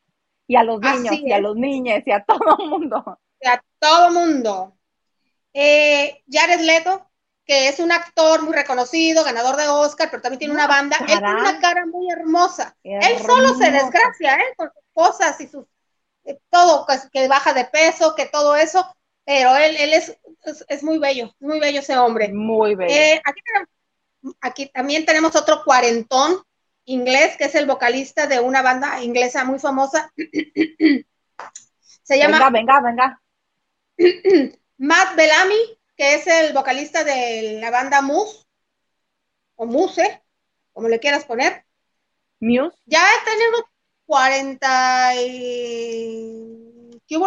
[0.47, 3.18] Y a los Así niños, y a los niños, y a todo el mundo.
[3.45, 4.76] A todo mundo.
[5.53, 7.09] Eh, Jared Leto,
[7.51, 10.96] que es un actor muy reconocido, ganador de Oscar, pero también tiene una banda.
[11.01, 12.76] Él tiene una cara muy hermosa.
[12.84, 14.55] Él solo se desgracia, ¿eh?
[14.57, 15.66] Con sus cosas y sus
[16.26, 18.86] eh, todo, pues, que baja de peso, que todo eso,
[19.24, 22.32] pero él, él es, es, es muy bello, muy bello ese hombre.
[22.32, 22.94] Muy bello.
[22.94, 23.40] Eh, aquí,
[24.40, 26.44] aquí también tenemos otro cuarentón
[26.84, 30.12] inglés, que es el vocalista de una banda inglesa muy famosa.
[32.05, 33.20] Se llama venga, venga,
[33.98, 34.53] venga.
[34.78, 38.46] Matt Bellamy, que es el vocalista de la banda Muse,
[39.57, 40.22] o Muse,
[40.72, 41.66] como le quieras poner.
[42.40, 42.74] Muse.
[42.86, 43.61] Ya tenemos
[44.07, 47.03] 40 y...
[47.07, 47.26] ¿Qué hubo?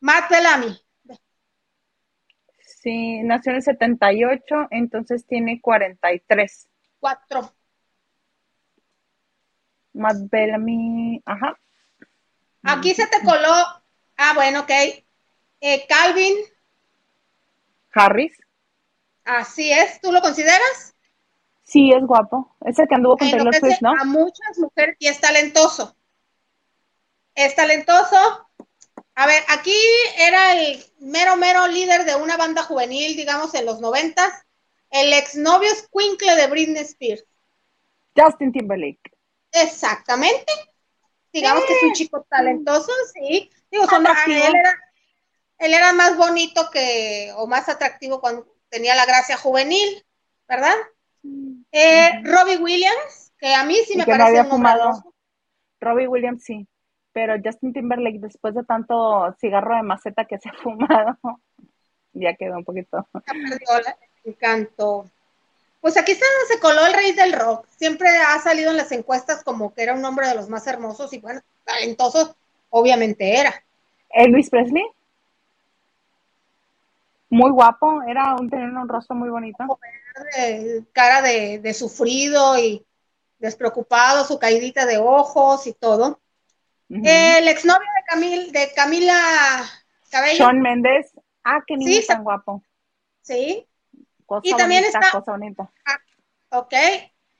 [0.00, 0.76] Matt Bellamy.
[2.58, 6.68] Sí, nació en el 78, entonces tiene 43.
[6.98, 7.54] Cuatro.
[9.92, 11.56] Matt Bellamy, ajá.
[12.64, 13.54] Aquí se te coló.
[14.16, 14.70] Ah, bueno, ok.
[15.60, 16.34] Eh, Calvin,
[17.94, 18.36] Harris.
[19.24, 20.00] así es.
[20.00, 20.94] ¿Tú lo consideras?
[21.62, 22.54] Sí, es guapo.
[22.64, 23.92] Es el que anduvo con Taylor Swift, ¿no?
[23.92, 25.96] a muchas mujeres y es talentoso.
[27.34, 28.48] Es talentoso.
[29.16, 29.76] A ver, aquí
[30.18, 34.32] era el mero, mero líder de una banda juvenil, digamos, en los noventas.
[34.90, 37.24] El exnovio escuincle de Britney Spears.
[38.16, 39.10] Justin Timberlake.
[39.52, 40.52] Exactamente.
[41.32, 43.50] Digamos que es un chico talentoso, sí.
[43.70, 44.78] Digo, son- él, era,
[45.64, 50.04] él era más bonito que, o más atractivo cuando tenía la gracia juvenil,
[50.48, 50.74] ¿verdad?
[51.72, 55.14] Eh, Robbie Williams, que a mí sí me parece había un fumado.
[55.80, 56.66] Robbie Williams, sí.
[57.12, 61.16] Pero Justin Timberlake, después de tanto cigarro de maceta que se ha fumado,
[62.12, 63.08] ya quedó un poquito.
[63.26, 65.10] El encanto.
[65.80, 67.66] Pues aquí está, se coló el rey del rock.
[67.76, 71.12] Siempre ha salido en las encuestas como que era un hombre de los más hermosos
[71.12, 72.36] y bueno, talentoso,
[72.70, 73.64] obviamente era.
[74.10, 74.84] Elvis Presley.
[77.34, 79.64] Muy guapo, era un, tenía un rostro muy bonito.
[80.92, 82.86] Cara de, de sufrido y
[83.40, 86.20] despreocupado, su caidita de ojos y todo.
[86.88, 89.18] El exnovio de, Camil, de Camila
[90.10, 91.12] Cabello, Sean Méndez.
[91.42, 92.62] Ah, qué niño Sí, tan guapo.
[93.22, 93.66] sí,
[94.26, 95.72] Cosa Y también está- cosa bonita.
[96.50, 96.72] ok.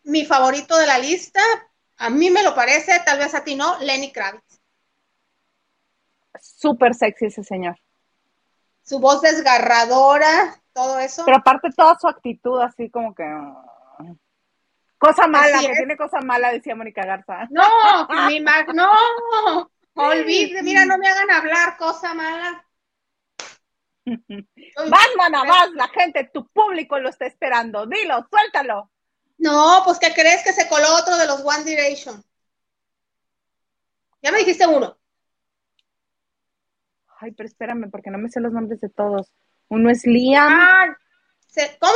[0.03, 1.41] Mi favorito de la lista,
[1.99, 4.61] a mí me lo parece, tal vez a ti no, Lenny Kravitz.
[6.41, 7.77] Súper sexy ese señor.
[8.85, 11.25] Su voz desgarradora, todo eso.
[11.25, 13.25] Pero aparte toda su actitud así como que...
[14.99, 17.47] Cosa mala, que tiene cosa mala, decía Mónica Garza.
[17.51, 18.91] No, mi mag, no,
[19.95, 22.65] olvide, mira, no me hagan hablar cosa mala.
[24.07, 27.87] Batman, nada más, la gente, tu público lo está esperando.
[27.87, 28.91] Dilo, suéltalo.
[29.39, 32.23] No, pues ¿qué crees que se coló otro de los One Direction?
[34.23, 34.97] Ya me dijiste uno.
[37.21, 39.33] Ay, pero espérame, porque no me sé los nombres de todos.
[39.69, 40.53] Uno es Liam.
[40.53, 40.97] Ah,
[41.81, 41.93] ¿cómo?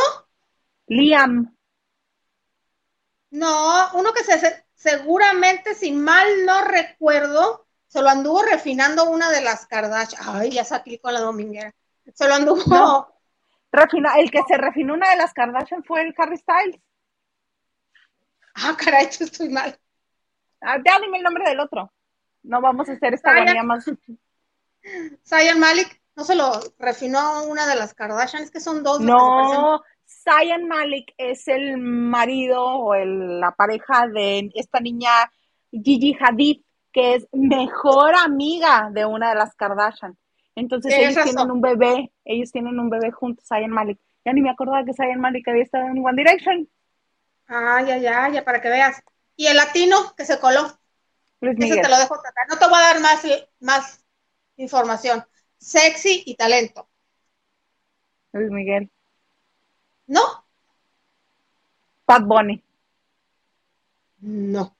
[0.86, 1.54] Liam.
[3.30, 9.30] No, uno que se, se- seguramente, si mal no recuerdo, se lo anduvo refinando una
[9.30, 10.22] de las Kardashian.
[10.24, 11.74] Ay, ya saqué con la dominguera.
[12.14, 12.62] Se lo anduvo.
[12.66, 13.14] No.
[13.70, 16.80] Refina- el que se refinó una de las Kardashian fue el Harry Styles.
[18.54, 19.78] Ah, caray, yo estoy mal.
[20.60, 21.92] Ah, ya dime el nombre del otro.
[22.42, 23.84] No vamos a hacer esta agonía más.
[25.26, 29.00] Zion Malik, no se lo refinó una de las Kardashian, es que son dos.
[29.00, 29.82] No,
[30.24, 35.10] Zayn Malik es el marido o el- la pareja de esta niña
[35.70, 36.62] Gigi Hadid,
[36.92, 40.16] que es mejor amiga de una de las Kardashian.
[40.56, 44.00] Entonces ellos tienen un bebé, ellos tienen un bebé juntos, Zayn Malik.
[44.24, 46.68] Ya ni me acordaba que Zayn Malik había estado en One Direction.
[47.46, 49.00] Ah, ya, ya, ya, para que veas.
[49.36, 50.62] Y el latino que se coló,
[51.40, 52.48] Luis ese te lo dejo tratar.
[52.48, 53.22] No te voy a dar más,
[53.60, 54.04] más
[54.58, 55.24] información.
[55.56, 56.88] sexy y talento.
[58.32, 58.90] Luis Miguel.
[60.06, 60.20] ¿No?
[62.04, 62.62] Pat Bunny.
[64.20, 64.76] No.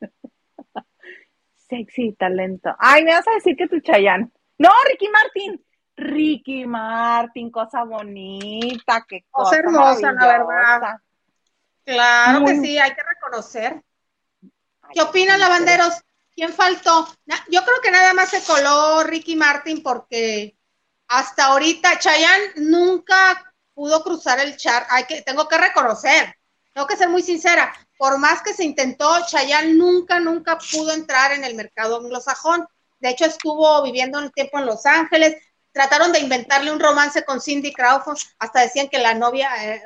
[1.68, 2.74] Sexy y talento.
[2.78, 4.30] Ay, me vas a decir que tu Chayanne.
[4.58, 5.64] No, Ricky Martin.
[5.96, 10.96] Ricky Martin, cosa bonita, qué cosa, Cosa hermosa, la verdad.
[11.84, 13.82] Claro Muy- que sí, hay que reconocer.
[14.92, 15.94] ¿Qué Ay, opinan, qué lavanderos?
[16.34, 17.08] ¿Quién faltó?
[17.48, 20.56] Yo creo que nada más se coló Ricky Martin porque
[21.08, 24.86] hasta ahorita Chayanne nunca pudo cruzar el char.
[24.90, 26.36] Hay que, tengo que reconocer,
[26.72, 27.72] tengo que ser muy sincera.
[27.96, 32.66] Por más que se intentó, Chayanne nunca, nunca pudo entrar en el mercado anglosajón.
[32.98, 35.36] De hecho, estuvo viviendo un tiempo en Los Ángeles.
[35.72, 38.18] Trataron de inventarle un romance con Cindy Crawford.
[38.40, 39.82] Hasta decían que la novia, eh,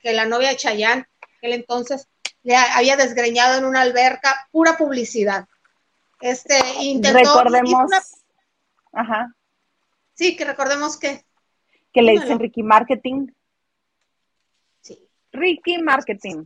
[0.00, 2.08] que la novia de Chayanne, aquel entonces,
[2.42, 4.48] le ha- había desgreñado en una alberca.
[4.50, 5.46] Pura publicidad.
[6.22, 7.18] Este, intentó.
[7.18, 7.72] Recordemos.
[7.86, 8.02] una-
[8.92, 9.34] Ajá.
[10.14, 11.24] sí, que recordemos que.
[11.92, 13.26] Que le dicen Ricky Marketing.
[14.80, 14.98] Sí.
[15.32, 16.44] Ricky Marketing.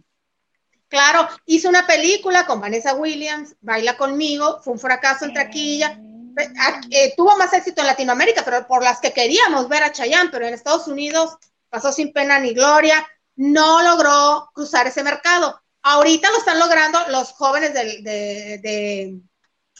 [0.88, 6.00] Claro, hizo una película con Vanessa Williams, Baila conmigo, fue un fracaso en taquilla.
[6.34, 9.92] Pe- a- eh, tuvo más éxito en Latinoamérica, pero por las que queríamos ver a
[9.92, 11.36] Chayanne, pero en Estados Unidos
[11.70, 13.06] pasó sin pena ni gloria,
[13.36, 15.60] no logró cruzar ese mercado.
[15.82, 19.20] Ahorita lo están logrando los jóvenes de-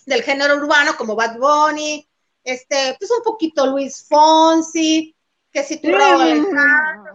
[0.06, 2.08] del género urbano, como Bad Bunny,
[2.44, 5.14] este, pues un poquito Luis Fonsi,
[5.50, 7.14] que si tú Alejandro,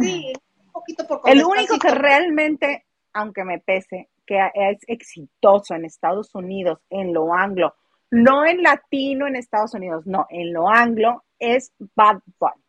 [0.00, 0.32] sí,
[0.64, 6.34] un poquito por El único que realmente, aunque me pese, que es exitoso en Estados
[6.34, 7.74] Unidos, en lo anglo,
[8.10, 12.62] no en latino en Estados Unidos, no, en lo anglo, es Bad Bunny.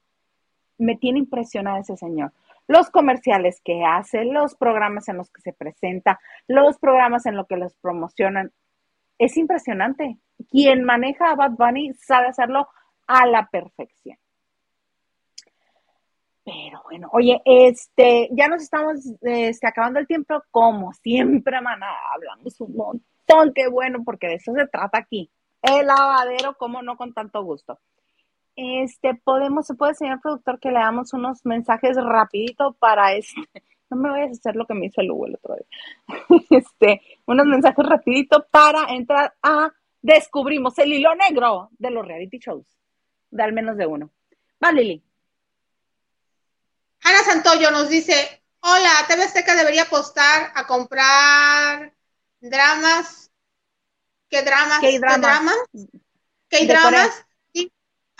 [0.77, 2.31] Me tiene impresionada ese señor.
[2.67, 7.47] Los comerciales que hace, los programas en los que se presenta, los programas en los
[7.47, 8.53] que los promocionan,
[9.19, 10.17] es impresionante.
[10.49, 12.67] Quien maneja a Bad Bunny sabe hacerlo
[13.05, 14.17] a la perfección.
[16.43, 22.59] Pero bueno, oye, este, ya nos estamos este, acabando el tiempo, como siempre, maná, hablamos
[22.61, 25.29] un montón, qué bueno, porque de eso se trata aquí.
[25.61, 27.77] El lavadero, como no, con tanto gusto.
[28.55, 33.97] Este, podemos, se puede, señor productor, que le damos unos mensajes rapidito para este, no
[33.97, 35.67] me vayas a hacer lo que me hizo el Hugo el otro día.
[36.49, 39.71] Este, unos mensajes rapidito para entrar a
[40.01, 42.65] descubrimos el hilo negro de los reality shows,
[43.31, 44.11] de al menos de uno.
[44.63, 45.03] Va, Lili.
[47.03, 51.93] Ana Santoyo nos dice, hola, TV Azteca debería apostar a comprar
[52.39, 53.31] dramas.
[54.29, 54.79] ¿Qué dramas?
[54.79, 55.21] ¿Qué dramas?
[55.21, 55.57] dramas?
[56.49, 57.25] ¿Qué dramas?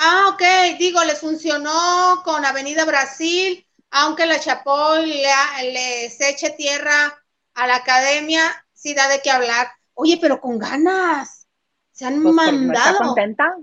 [0.01, 7.24] Ah, ok, digo, les funcionó con Avenida Brasil, aunque la Chapoy le, les eche tierra
[7.54, 9.68] a la academia, sí da de qué hablar.
[9.94, 11.48] Oye, pero con ganas.
[11.92, 13.06] Se han Pues, porque no está mandado.
[13.06, 13.56] contenta,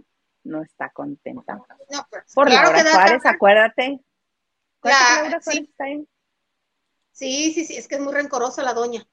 [0.45, 1.55] no está contenta.
[1.91, 4.01] No, pues, Por claro Laura da Suárez, acuérdate.
[4.79, 5.71] Acuérdate que La- Laura Suárez sí.
[5.71, 6.09] está ahí.
[7.13, 9.07] Sí, sí, sí, es que es muy rencorosa la doña.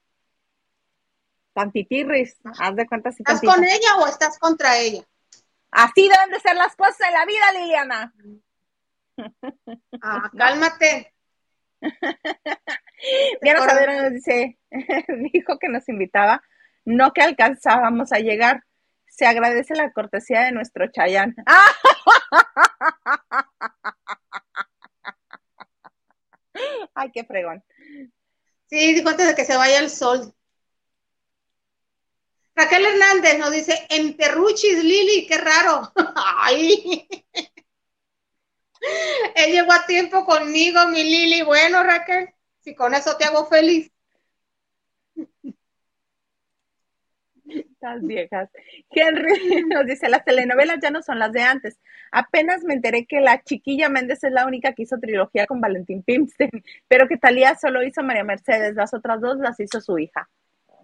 [1.54, 5.04] Tantitirris, haz de cuenta si ¿Estás con ella o estás contra ella?
[5.70, 8.14] Así deben de ser las cosas en la vida, Liliana.
[10.02, 11.14] Ah, cálmate.
[13.42, 14.58] Diana Saavedra nos dice,
[15.32, 16.42] dijo que nos invitaba,
[16.84, 18.62] no que alcanzábamos a llegar.
[19.08, 21.36] Se agradece la cortesía de nuestro Chayán.
[21.46, 21.70] ¡Ah!
[26.94, 27.62] Ay, qué fregón.
[28.66, 30.34] Sí, dijo antes de que se vaya el sol.
[32.56, 35.92] Raquel Hernández nos dice, en Perruchis, Lili, qué raro.
[36.16, 37.08] Ay.
[39.34, 41.42] Él llegó a tiempo conmigo, mi Lili.
[41.42, 42.30] Bueno, Raquel,
[42.60, 43.90] si con eso te hago feliz.
[47.80, 48.48] Las viejas.
[48.90, 51.78] Henry nos dice, las telenovelas ya no son las de antes.
[52.10, 56.02] Apenas me enteré que la chiquilla Méndez es la única que hizo trilogía con Valentín
[56.02, 56.50] Pimstein,
[56.88, 60.28] pero que Talía solo hizo María Mercedes, las otras dos las hizo su hija.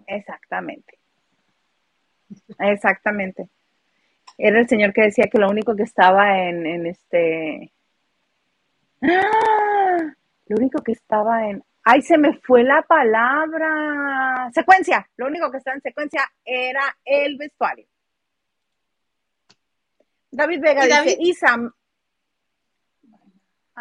[0.06, 0.98] Exactamente.
[2.58, 3.48] Exactamente.
[4.36, 7.72] Era el señor que decía que lo único que estaba en, en este...
[9.02, 10.14] ¡Ah!
[10.46, 11.64] Lo único que estaba en...
[11.84, 14.50] ¡Ay, se me fue la palabra!
[14.52, 15.08] Secuencia.
[15.16, 17.86] Lo único que estaba en secuencia era el vestuario.
[20.30, 21.16] David Vega ¿Y dice, David?
[21.20, 21.74] Isa...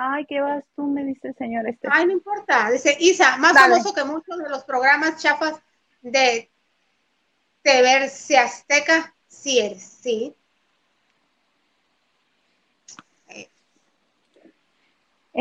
[0.01, 0.87] Ay, ¿qué vas tú?
[0.87, 1.89] Me dice el señor este.
[1.91, 2.71] Ay, no importa.
[2.71, 3.73] Dice Isa, más Dale.
[3.73, 5.61] famoso que muchos de los programas chafas
[6.01, 6.49] de
[7.61, 9.13] TV Azteca.
[9.27, 10.33] Sí eres, sí.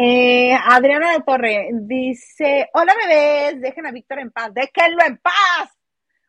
[0.01, 5.77] Eh, Adriana de Torre dice, hola bebés, dejen a Víctor en paz, déjenlo en paz.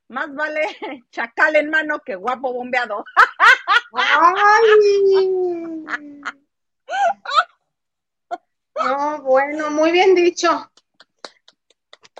[0.07, 0.61] Más vale
[1.11, 3.05] chacal en mano que guapo bombeado.
[3.93, 5.85] Ay.
[8.83, 10.71] No, bueno, muy bien dicho.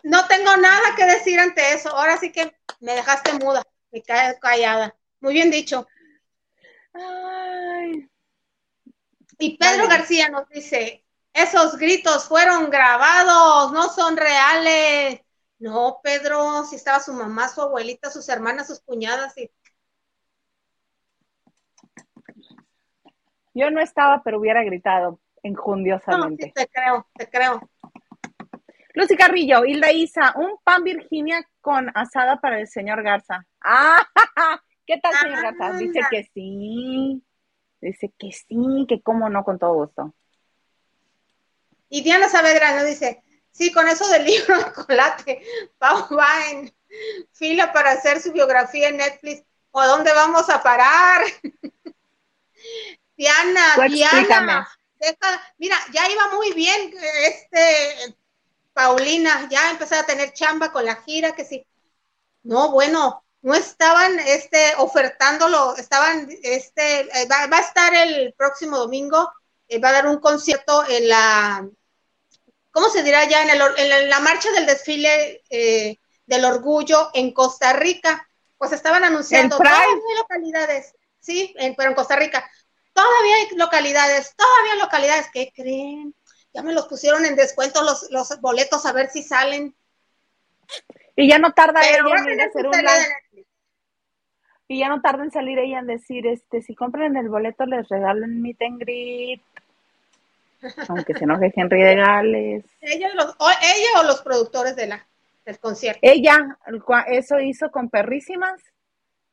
[0.04, 1.90] No tengo nada que decir ante eso.
[1.90, 4.96] Ahora sí que me dejaste muda, me cae callada.
[5.20, 5.88] Muy bien dicho.
[6.94, 8.08] Ay,
[9.40, 9.88] Y Pedro.
[9.88, 11.04] García nos dice,
[11.42, 15.22] esos gritos fueron grabados, no son reales.
[15.58, 19.52] No, Pedro, si estaba su mamá, su abuelita, sus hermanas, sus cuñadas y
[23.54, 26.52] yo no estaba, pero hubiera gritado no, sí, enjundiosamente.
[26.56, 27.70] te creo, te creo.
[28.94, 33.46] Lucy Carrillo, Hilda Isa, un pan Virginia con asada para el señor Garza.
[33.62, 34.00] Ah,
[34.86, 35.78] ¿qué tal, señor Garza?
[35.78, 37.24] Dice que sí.
[37.82, 40.14] Dice que sí, que cómo no, con todo gusto.
[41.90, 45.42] Y Diana Saavedra nos dice, sí, con eso del libro de chocolate,
[45.78, 46.74] Pau va en
[47.34, 49.44] fila para hacer su biografía en Netflix.
[49.72, 51.22] ¿O dónde vamos a parar?
[53.18, 53.76] Diana.
[53.88, 54.68] Diana,
[55.00, 56.94] deja- mira, ya iba muy bien
[57.28, 58.16] este
[58.74, 61.66] Paulina, ya empezó a tener chamba con la gira, que sí.
[62.44, 68.78] No, bueno, no estaban este ofertándolo, estaban este eh, va, va a estar el próximo
[68.78, 69.30] domingo,
[69.68, 71.70] eh, va a dar un concierto en la
[72.72, 73.44] ¿cómo se dirá ya?
[73.44, 78.28] En, el en la, en marcha del desfile eh, del orgullo en Costa Rica.
[78.58, 82.50] Pues estaban anunciando, todavía hay localidades, sí, en- pero en Costa Rica.
[82.94, 85.30] Todavía hay localidades, todavía hay localidades.
[85.32, 86.14] ¿Qué creen?
[86.54, 89.74] Ya me los pusieron en descuento los, los boletos a ver si salen.
[91.16, 92.84] Y ya no tarda ella en hacer un live.
[92.84, 93.48] Netflix.
[94.68, 97.88] Y ya no tarda en salir ella en decir, este, si compran el boleto les
[97.88, 99.42] regalo un meet and greet.
[100.88, 102.66] Aunque se enoje Henry de Gales.
[102.82, 105.08] Ella, los- o, ella o los productores de la,
[105.46, 106.00] del concierto.
[106.02, 106.58] Ella,
[107.08, 108.62] eso hizo con Perrísimas.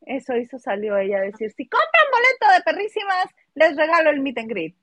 [0.03, 4.39] Eso hizo, salió ella a decir, si compran boleto de Perrísimas, les regalo el meet
[4.39, 4.77] and greet.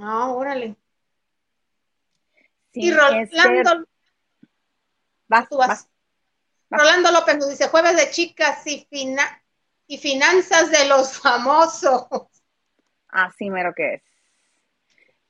[0.00, 0.74] Ah, órale.
[2.72, 3.86] Y Rolando,
[5.28, 5.68] vas, tú vas.
[5.68, 5.88] vas.
[6.70, 6.80] vas.
[6.80, 9.42] Rolando López nos dice, jueves de chicas y, fina-
[9.86, 12.06] y finanzas de los famosos.
[13.08, 14.02] Así mero que es.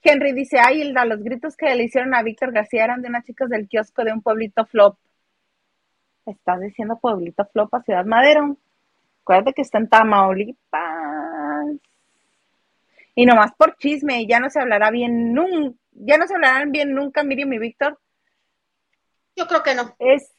[0.03, 3.25] Henry dice, ay, Hilda, los gritos que le hicieron a Víctor García eran de unas
[3.25, 4.97] chicas del kiosco de un pueblito flop.
[6.27, 8.57] Estás diciendo pueblito flop a Ciudad Madero.
[9.23, 11.67] Acuérdate que está en Tamaulipas.
[13.15, 16.95] Y nomás por chisme, ya no se hablará bien nunca, ya no se hablarán bien
[16.95, 17.99] nunca Miriam y Víctor.
[19.37, 19.95] Yo creo que no.
[19.99, 20.33] Es,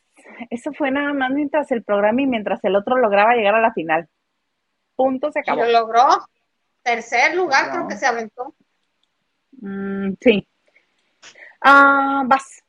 [0.49, 3.74] eso fue nada más mientras el programa y mientras el otro lograba llegar a la
[3.74, 4.09] final.
[4.95, 5.64] Punto, se Y acabó.
[5.64, 6.03] lo logró.
[6.82, 8.53] Tercer lugar creo que se aventó.
[9.64, 10.45] Mm, sí.
[11.61, 12.61] Ah, vas.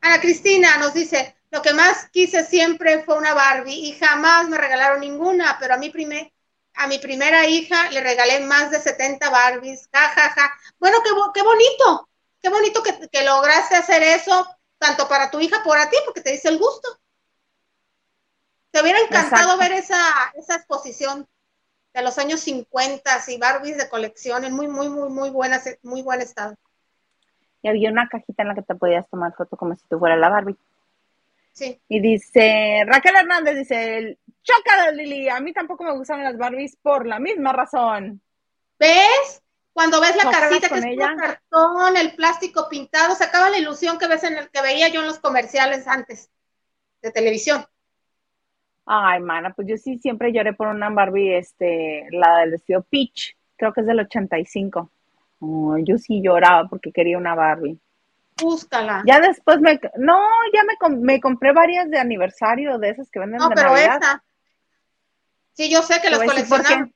[0.00, 4.56] Ana Cristina nos dice, lo que más quise siempre fue una Barbie y jamás me
[4.56, 6.32] regalaron ninguna, pero a mi primer,
[6.74, 10.52] a mi primera hija le regalé más de 70 Barbies, ja, ja, ja.
[10.78, 12.08] Bueno, qué, qué bonito,
[12.40, 14.46] qué bonito que, que lograste hacer eso,
[14.78, 16.88] tanto para tu hija, por a ti, porque te dice el gusto.
[18.70, 19.58] Te hubiera encantado Exacto.
[19.58, 21.28] ver esa, esa exposición
[21.94, 26.02] de los años 50 y Barbies de colección en muy, muy, muy, muy, buenas, muy
[26.02, 26.54] buen estado.
[27.62, 30.18] Y había una cajita en la que te podías tomar foto como si tú fueras
[30.18, 30.56] la Barbie.
[31.52, 31.80] Sí.
[31.88, 37.06] Y dice, Raquel Hernández dice, chócala Lili, a mí tampoco me gustan las Barbies por
[37.06, 38.20] la misma razón.
[38.78, 39.42] ¿Ves?
[39.72, 41.12] Cuando ves la ¿No juegas casita que es ella?
[41.12, 44.88] puro cartón, el plástico pintado, se acaba la ilusión que ves en el que veía
[44.88, 46.30] yo en los comerciales antes
[47.00, 47.64] de televisión.
[48.84, 53.36] Ay, mana, pues yo sí siempre lloré por una Barbie, este, la del vestido Peach,
[53.56, 54.90] creo que es del 85.
[55.40, 57.78] Ay, yo sí lloraba porque quería una Barbie.
[58.40, 59.02] Búscala.
[59.06, 60.18] Ya después me, no,
[60.52, 63.98] ya me, me compré varias de aniversario de esas que venden no, de pero Navidad.
[64.00, 64.24] esa.
[65.52, 66.92] Sí, yo sé que las qué.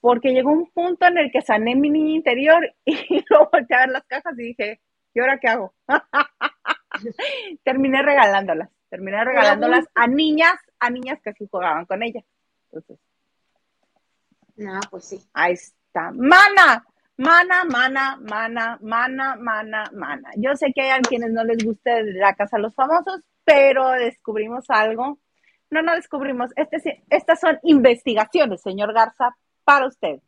[0.00, 3.80] Porque llegó un punto en el que sané mi niña interior y luego volteé a
[3.80, 4.80] ver las cajas y dije,
[5.14, 5.74] ¿y ahora qué hago?
[7.64, 12.24] terminé regalándolas, terminé regalándolas a niñas, a niñas que sí jugaban con ellas.
[12.66, 12.98] Entonces,
[14.56, 15.20] No, pues sí.
[15.32, 16.10] ahí está.
[16.12, 16.84] Mana,
[17.16, 20.30] mana, mana, mana, mana, mana, mana.
[20.36, 23.90] Yo sé que hay a quienes no les guste la casa de los famosos, pero
[23.90, 25.18] descubrimos algo.
[25.70, 26.50] No, no descubrimos.
[26.56, 30.20] Este, estas son investigaciones, señor Garza, para usted.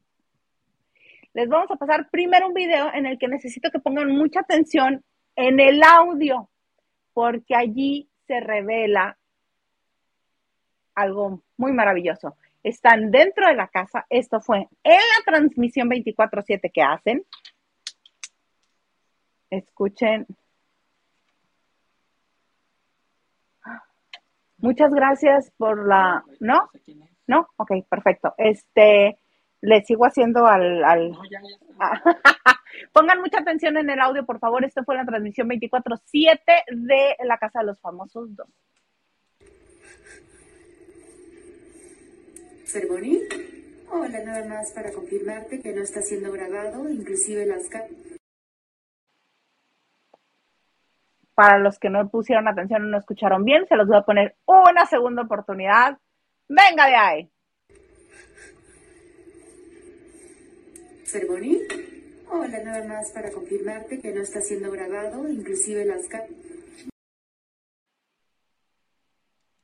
[1.34, 5.02] Les vamos a pasar primero un video en el que necesito que pongan mucha atención
[5.34, 6.50] en el audio,
[7.14, 9.16] porque allí se revela
[10.94, 12.36] algo muy maravilloso.
[12.62, 17.24] Están dentro de la casa, esto fue en la transmisión 24/7 que hacen.
[19.50, 20.26] Escuchen.
[24.62, 26.24] Muchas gracias por la...
[26.38, 26.70] ¿No?
[27.26, 27.48] ¿No?
[27.56, 28.32] Ok, perfecto.
[28.38, 29.18] Este,
[29.60, 30.84] le sigo haciendo al...
[30.84, 31.18] al...
[32.92, 34.64] Pongan mucha atención en el audio, por favor.
[34.64, 36.38] Esta fue la transmisión 24-7
[36.70, 38.46] de La Casa de los Famosos 2.
[42.72, 43.20] Ceremony.
[43.90, 47.68] Hola, nada más para confirmarte que no está siendo grabado, inclusive las
[51.34, 54.36] Para los que no pusieron atención o no escucharon bien, se los voy a poner
[54.46, 55.98] una segunda oportunidad.
[56.48, 57.30] Venga de ahí.
[61.04, 61.58] Ceremony.
[62.30, 66.08] Hola, nada más para confirmarte que no está siendo grabado, inclusive las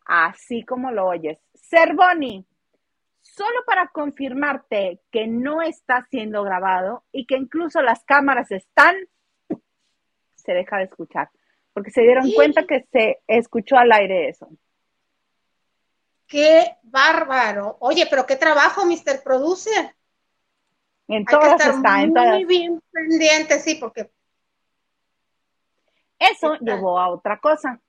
[0.05, 1.39] Así como lo oyes.
[1.55, 2.47] Cervoni,
[3.39, 8.97] solo para confirmarte que no está siendo grabado y que incluso las cámaras están,
[10.35, 11.31] se deja de escuchar,
[11.73, 14.49] porque se dieron cuenta que se escuchó al aire eso.
[16.27, 17.77] Qué bárbaro.
[17.81, 19.23] Oye, pero qué trabajo, Mr.
[19.25, 19.95] Producer.
[21.07, 22.47] En Hay que estar está, en muy todas.
[22.47, 24.11] bien pendiente, sí, porque
[26.19, 26.77] Eso ¿Qué tal?
[26.77, 27.81] llevó a otra cosa.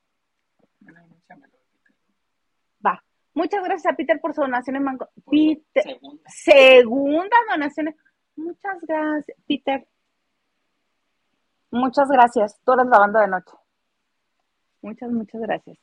[2.86, 3.04] Va.
[3.40, 5.08] Muchas gracias a Peter por su donación en Mango.
[5.32, 6.24] Peter, Segunda.
[6.30, 7.96] segunda donación.
[8.36, 9.88] Muchas gracias, Peter.
[11.72, 12.60] Muchas gracias.
[12.66, 13.54] Tú eres la banda de noche.
[14.82, 15.78] Muchas, muchas gracias.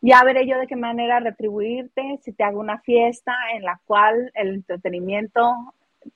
[0.00, 4.32] Ya veré yo de qué manera retribuirte si te hago una fiesta en la cual
[4.34, 5.72] el entretenimiento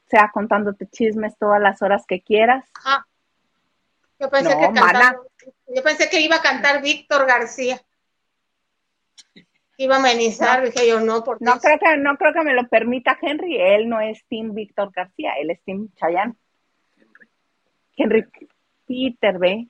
[0.09, 2.65] sea contándote chismes todas las horas que quieras.
[2.85, 3.05] ah,
[4.19, 5.17] yo pensé No, que cantaba-
[5.69, 7.81] yo pensé que iba a cantar Víctor García.
[9.81, 12.67] Iba a amenizar, dije yo, no, porque No creo que no creo que me lo
[12.69, 13.57] permita Henry.
[13.61, 16.35] Él no es Team Víctor García, él es Team Chayanne.
[17.97, 18.25] Henry
[18.87, 19.69] Peter, ve.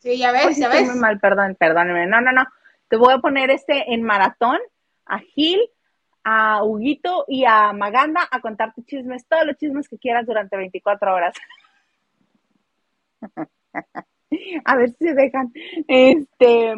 [0.00, 0.90] sí, ya ves, ya estoy ves.
[0.90, 2.06] muy mal, perdón, perdóneme.
[2.06, 2.44] No, no, no.
[2.88, 4.58] Te voy a poner este en maratón
[5.06, 5.60] a Gil,
[6.24, 11.14] a Huguito y a Maganda a contarte chismes, todos los chismes que quieras durante 24
[11.14, 11.34] horas.
[14.64, 15.50] a ver si se dejan.
[15.88, 16.74] Este,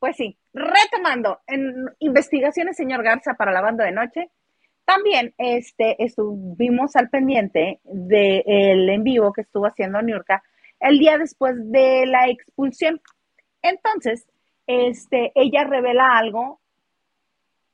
[0.00, 4.30] pues sí, retomando, en investigaciones, señor Garza, para la banda de noche,
[4.84, 10.42] también este, estuvimos al pendiente del en vivo que estuvo haciendo Niurka
[10.80, 13.00] el día después de la expulsión.
[13.62, 14.26] Entonces,
[14.66, 16.60] este, ella revela algo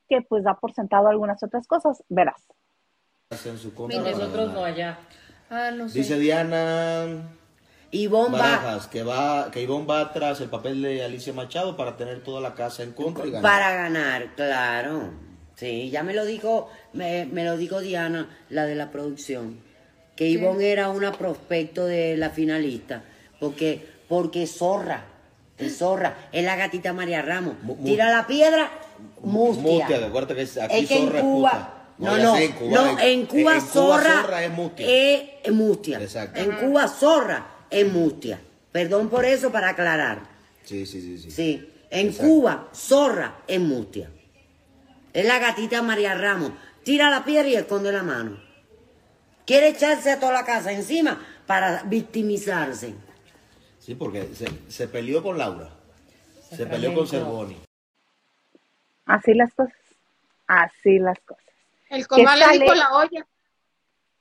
[0.09, 2.03] que pues da por sentado algunas otras cosas.
[2.09, 2.41] Verás.
[3.45, 4.97] en su contra nosotros no allá.
[5.49, 5.99] Ah, no sé.
[5.99, 7.29] Dice Diana
[7.91, 8.39] Ivonne va.
[8.57, 12.41] Barajas que va que Ivonne va tras el papel de Alicia Machado para tener toda
[12.41, 13.43] la casa en contra y ganar.
[13.51, 15.09] Para ganar, claro.
[15.55, 19.59] Sí, ya me lo dijo, me, me lo dijo Diana, la de la producción,
[20.17, 23.03] que Ivonne era una prospecto de la finalista,
[23.39, 25.05] porque, porque es zorra,
[25.57, 27.53] es zorra, es la gatita María Ramos.
[27.85, 28.69] Tira la piedra,
[29.21, 29.63] mustia.
[29.87, 31.51] Mustia, acuérdate que es- aquí es que en zorra es Cuba,
[31.97, 32.11] puta.
[32.11, 34.85] no, no, sé, en Cuba, no, en- en Cuba, en Cuba zorra, zorra es mustia.
[34.89, 36.01] es- es mustia.
[36.01, 36.39] Exacto.
[36.41, 38.39] En Cuba zorra es mustia.
[38.71, 40.23] Perdón por eso para aclarar.
[40.63, 41.31] Sí, sí, sí, sí.
[41.31, 42.27] Sí, en Exacto.
[42.27, 44.09] Cuba, zorra es mustia.
[45.13, 46.51] Es la gatita María Ramos.
[46.83, 48.37] Tira la piedra y esconde la mano.
[49.45, 52.95] Quiere echarse a toda la casa encima para victimizarse.
[53.79, 55.69] Sí, porque se, se peleó con Laura.
[56.49, 57.57] Se, peleó con Cervoni.
[59.05, 59.75] Así las cosas.
[60.47, 61.43] Así las cosas.
[61.89, 63.27] El comal le dijo la olla.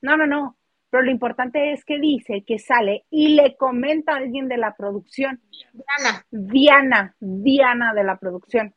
[0.02, 0.56] No, no, no.
[0.94, 4.76] Pero lo importante es que dice que sale y le comenta a alguien de la
[4.76, 5.40] producción.
[5.72, 8.72] Diana, Diana, Diana de la producción.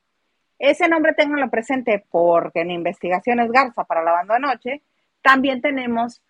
[0.57, 4.82] Ese nombre tenganlo presente porque en Investigaciones Garza para la banda de noche
[5.22, 6.24] también tenemos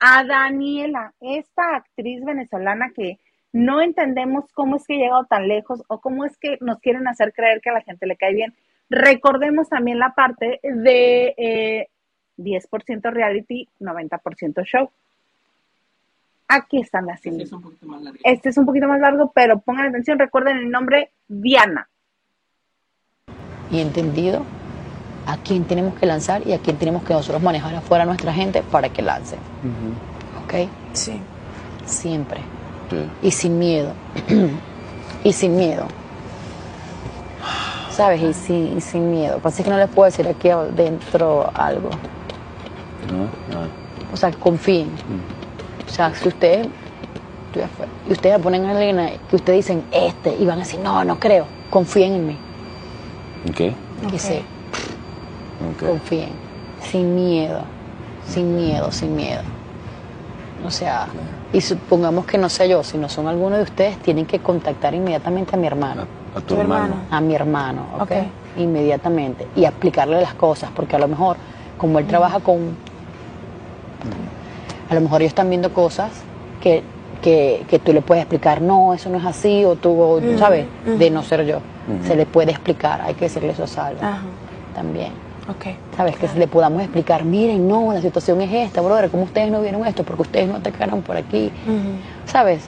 [0.00, 3.18] a Daniela, esta actriz venezolana que
[3.52, 7.06] no entendemos cómo es que ha llegado tan lejos o cómo es que nos quieren
[7.06, 8.54] hacer creer que a la gente le cae bien.
[8.88, 11.88] Recordemos también la parte de eh,
[12.38, 14.90] 10% reality, 90% show.
[16.48, 18.18] Aquí están las Ese es un poquito más largo.
[18.22, 21.88] este es un poquito más largo, pero pongan atención, recuerden el nombre Diana.
[23.70, 24.42] y entendido
[25.26, 28.32] a quién tenemos que lanzar y a quién tenemos que nosotros manejar afuera a nuestra
[28.32, 29.36] gente para que lance.
[30.44, 30.68] ¿Ok?
[30.92, 31.18] Sí.
[31.86, 32.40] Siempre.
[33.22, 33.92] Y sin miedo.
[35.24, 35.86] y sin miedo.
[37.90, 38.22] ¿Sabes?
[38.22, 39.38] Y sin, y sin miedo.
[39.38, 41.90] Pasa que no les puedo decir aquí adentro algo.
[44.12, 44.90] O sea, confíen.
[45.86, 46.68] O sea, si ustedes,
[48.08, 51.18] y ustedes ponen a alguien que ustedes dicen este, y van a decir, no, no
[51.20, 52.36] creo, confíen en mí.
[53.54, 53.74] ¿Qué?
[54.12, 54.42] Y se
[55.78, 56.30] confíen,
[56.82, 57.62] sin miedo,
[58.26, 59.42] sin miedo, sin miedo.
[60.66, 61.08] O sea,
[61.52, 64.94] y supongamos que no sea yo, si no son alguno de ustedes, tienen que contactar
[64.94, 66.06] inmediatamente a mi hermano.
[66.34, 66.94] A tu hermano.
[67.10, 68.02] A mi hermano, ¿ok?
[68.02, 68.12] Ok.
[68.56, 71.36] inmediatamente y explicarle las cosas, porque a lo mejor,
[71.76, 72.76] como él trabaja con...
[74.90, 76.10] A lo mejor ellos están viendo cosas
[76.60, 76.82] que,
[77.22, 80.38] que, que tú le puedes explicar, no, eso no es así, o tú, o, Ujú,
[80.38, 80.66] ¿sabes?
[80.86, 80.98] ujú.
[80.98, 81.58] De no ser yo.
[82.06, 84.18] Se le puede explicar, hay que decirle eso a Salva
[84.74, 85.12] también.
[85.50, 85.76] Ok.
[85.94, 86.16] ¿Sabes?
[86.16, 89.86] Que le podamos explicar, miren, no, la situación es esta, brother, ¿cómo ustedes no vieron
[89.86, 90.02] esto?
[90.02, 91.50] Porque ustedes no atacaron por aquí.
[92.24, 92.66] ¿Sabes?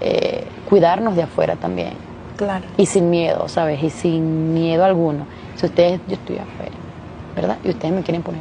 [0.00, 1.92] Eh, cuidarnos de afuera también.
[2.36, 2.64] Claro.
[2.76, 3.80] Y sin miedo, ¿sabes?
[3.82, 5.26] Y sin miedo alguno.
[5.54, 6.72] Si ustedes, yo estoy afuera,
[7.36, 7.58] ¿verdad?
[7.62, 8.40] Y ustedes me quieren poner,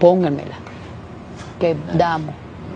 [0.00, 0.54] pónganmela.
[1.58, 2.34] Que damos,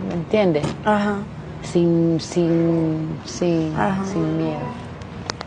[0.08, 0.66] ¿me entiendes?
[0.84, 1.16] Ajá.
[1.62, 4.04] Sin, sin, sin, Ajá.
[4.04, 4.60] sin miedo.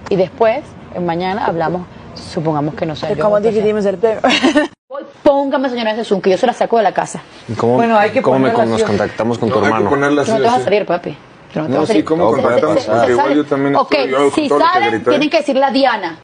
[0.09, 0.63] Y después,
[0.99, 4.21] mañana hablamos, supongamos que no De yo, cómo que sea- dividimos el premio.
[5.23, 7.21] Póngame, señora Jesús, que yo se la saco de la casa.
[7.57, 9.89] ¿Cómo, Bueno, hay que cómo me, nos contactamos con tu No, que hermano?
[9.95, 11.17] no te vas a salir, papi.
[11.55, 12.03] No, te No, vas a sí.
[12.03, 12.85] ¿cómo Se- contactamos?
[12.85, 16.19] Porque igual yo también Ok, estoy- yo si que salen, tienen que decirle a Diana.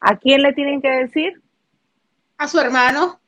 [0.00, 1.42] ¿A quién le tienen que decir?
[2.38, 3.18] A su hermano.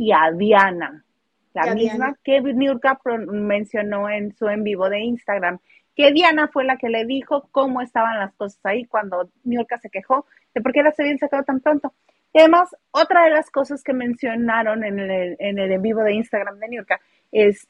[0.00, 1.04] Y a Diana.
[1.52, 2.18] La misma Diana.
[2.24, 5.58] que Niurka pro- mencionó en su en vivo de Instagram.
[5.94, 9.90] Que Diana fue la que le dijo cómo estaban las cosas ahí cuando Niurka se
[9.90, 10.24] quejó
[10.54, 11.92] de por qué las habían sacado tan pronto.
[12.32, 16.14] Y además, otra de las cosas que mencionaron en el en, el en vivo de
[16.14, 16.98] Instagram de Niurka
[17.30, 17.68] es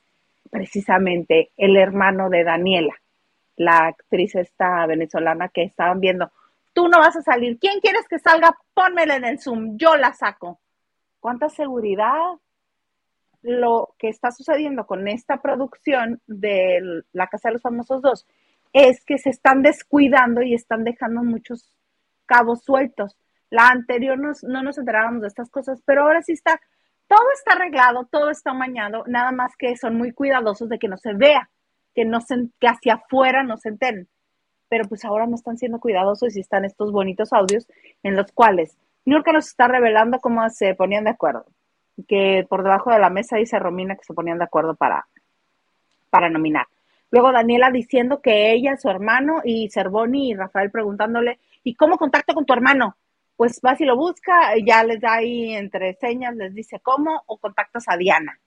[0.50, 2.94] precisamente el hermano de Daniela,
[3.56, 6.30] la actriz esta venezolana que estaban viendo.
[6.72, 7.58] Tú no vas a salir.
[7.58, 8.56] ¿Quién quieres que salga?
[8.72, 9.76] Pónmela en el Zoom.
[9.76, 10.59] Yo la saco.
[11.20, 12.18] ¿Cuánta seguridad?
[13.42, 18.26] Lo que está sucediendo con esta producción de La Casa de los Famosos 2
[18.72, 21.72] es que se están descuidando y están dejando muchos
[22.26, 23.16] cabos sueltos.
[23.50, 26.60] La anterior no nos enterábamos de estas cosas, pero ahora sí está,
[27.08, 30.96] todo está arreglado, todo está mañado, nada más que son muy cuidadosos de que no
[30.96, 31.50] se vea,
[31.94, 34.08] que, no se, que hacia afuera no se enteren.
[34.68, 37.66] Pero pues ahora no están siendo cuidadosos y están estos bonitos audios
[38.04, 41.46] en los cuales Niurka nos está revelando cómo se ponían de acuerdo.
[42.08, 45.06] Que por debajo de la mesa dice Romina que se ponían de acuerdo para,
[46.10, 46.66] para nominar.
[47.10, 52.34] Luego Daniela diciendo que ella, su hermano, y Cervoni y Rafael preguntándole, ¿y cómo contacto
[52.34, 52.96] con tu hermano?
[53.36, 57.38] Pues vas y lo busca, ya les da ahí entre señas, les dice cómo, o
[57.38, 58.38] contactas a Diana,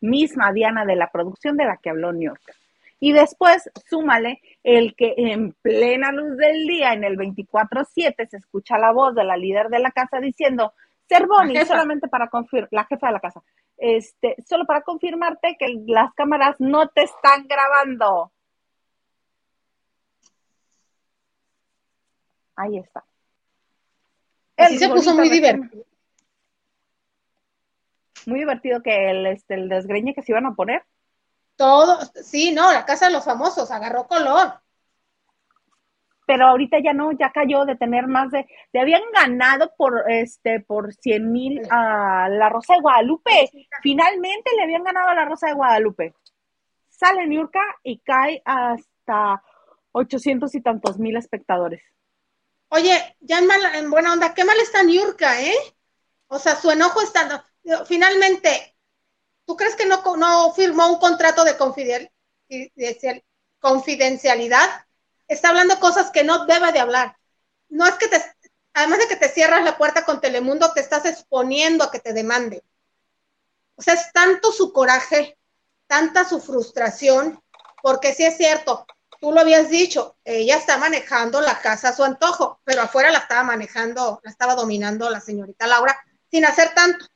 [0.00, 2.42] misma Diana de la producción de la que habló New York.
[2.98, 8.78] Y después, súmale el que en plena luz del día, en el 24-7, se escucha
[8.78, 10.72] la voz de la líder de la casa diciendo,
[11.08, 13.42] Cervoni, solamente para confirmar, la jefa de la casa,
[13.76, 18.32] este, solo para confirmarte que las cámaras no te están grabando.
[22.56, 23.04] Ahí está.
[24.56, 25.84] El se puso muy divertido.
[28.24, 30.82] Muy divertido que el, este, el desgreñe que se iban a poner.
[31.56, 34.60] Todo, sí, no, la casa de los famosos agarró color.
[36.26, 40.58] pero ahorita ya no, ya cayó de tener más de, le habían ganado por este
[40.60, 43.50] por 100 mil a la Rosa de Guadalupe,
[43.80, 46.14] finalmente le habían ganado a la Rosa de Guadalupe.
[46.88, 49.42] Sale Niurka y cae hasta
[49.92, 51.82] 800 y tantos mil espectadores.
[52.70, 55.54] Oye, ya en, mala- en buena onda, qué mal está Niurka, ¿eh?
[56.26, 57.44] O sea, su enojo está.
[57.86, 58.75] Finalmente,
[59.46, 61.56] ¿tú crees que no, firmó un contrato de
[63.58, 64.84] confidencialidad?
[65.28, 67.16] Está hablando cosas que no debe de hablar.
[67.68, 68.22] No es que te,
[68.74, 72.12] además de que te cierras la puerta con Telemundo, te estás exponiendo a que te
[72.12, 72.62] demande.
[73.76, 75.38] O sea, es tanto su coraje,
[75.86, 77.42] tanta su frustración,
[77.82, 78.86] porque sí es cierto,
[79.20, 83.18] tú lo habías dicho, ella está manejando la casa a su antojo, pero afuera la
[83.18, 85.98] estaba manejando, la estaba dominando la señorita Laura
[86.30, 87.06] sin hacer tanto,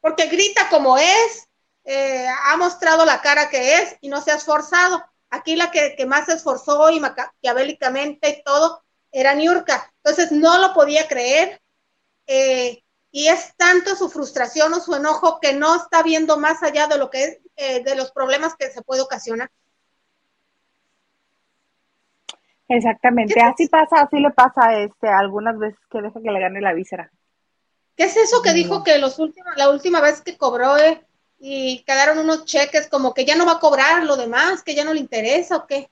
[0.00, 1.48] porque grita como es,
[1.92, 5.02] eh, ha mostrado la cara que es y no se ha esforzado.
[5.30, 9.92] Aquí la que, que más se esforzó y maquiavélicamente y todo era Niurka.
[10.02, 11.60] Entonces no lo podía creer.
[12.26, 16.86] eh, y es tanto su frustración o su enojo que no está viendo más allá
[16.86, 19.50] de lo que es, eh, de los problemas que se puede ocasionar.
[22.68, 26.72] Exactamente, así pasa, así le pasa este algunas veces que deja que le gane la
[26.72, 27.10] víscera.
[27.96, 31.06] ¿Qué es eso que dijo que los últimos, la última vez que cobró eh,
[31.40, 34.84] y quedaron unos cheques como que ya no va a cobrar lo demás, que ya
[34.84, 35.88] no le interesa o qué?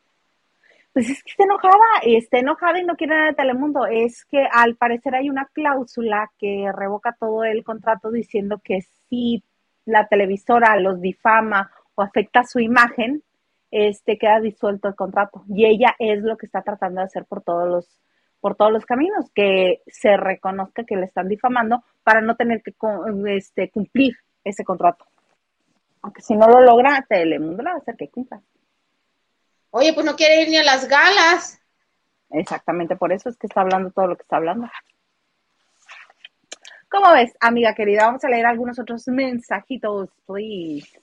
[0.93, 3.87] Pues es que está enojada, está enojada y no quiere nada de Telemundo.
[3.87, 9.43] Es que al parecer hay una cláusula que revoca todo el contrato diciendo que si
[9.87, 13.23] la televisora los difama o afecta su imagen,
[13.71, 15.45] este queda disuelto el contrato.
[15.49, 18.01] Y ella es lo que está tratando de hacer por todos los
[18.41, 22.73] por todos los caminos, que se reconozca que le están difamando para no tener que
[23.35, 24.15] este, cumplir
[24.45, 25.07] ese contrato.
[26.09, 28.41] Aunque si no lo logra, Telemundo le va a hacer que cumpla.
[29.69, 31.61] Oye, pues no quiere ir ni a las galas.
[32.31, 34.71] Exactamente, por eso es que está hablando todo lo que está hablando.
[36.91, 38.07] ¿Cómo ves, amiga querida?
[38.07, 40.99] Vamos a leer algunos otros mensajitos, please.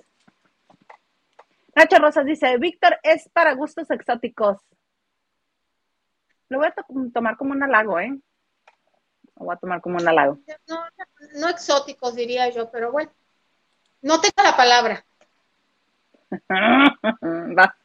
[1.75, 4.57] Nacho Rosas dice, Víctor es para gustos exóticos.
[6.49, 6.83] Lo voy a to-
[7.13, 8.09] tomar como un halago, ¿eh?
[9.35, 10.39] Lo voy a tomar como un halago.
[10.67, 10.83] No,
[11.35, 13.11] no exóticos, diría yo, pero bueno.
[14.05, 15.03] No tengo la palabra.
[17.57, 17.75] Va.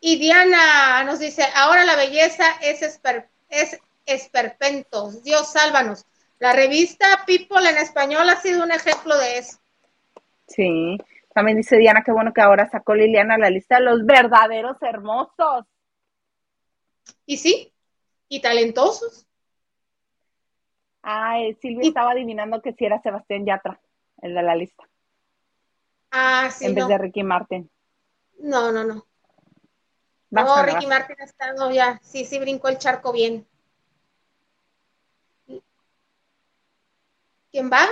[0.00, 5.22] Y Diana nos dice, ahora la belleza es, esper- es esperpentos.
[5.22, 6.06] Dios sálvanos.
[6.38, 9.58] La revista People en español ha sido un ejemplo de eso.
[10.48, 10.96] Sí.
[11.34, 15.66] También dice Diana, qué bueno que ahora sacó Liliana la lista de los verdaderos hermosos.
[17.26, 17.70] Y sí,
[18.30, 19.26] y talentosos.
[21.02, 23.78] Ay, Silvia estaba adivinando que si era Sebastián Yatra,
[24.22, 24.88] el de la lista,
[26.10, 26.88] Ah, sí, en vez no.
[26.88, 27.70] de Ricky Martin.
[28.38, 29.06] No, no, no.
[30.30, 30.86] No, Ricky.
[30.86, 33.46] Martin ha estado ya, sí, sí brincó el charco bien.
[37.50, 37.86] ¿Quién va?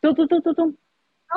[0.00, 0.78] Tú, tú, tú, tú, tú.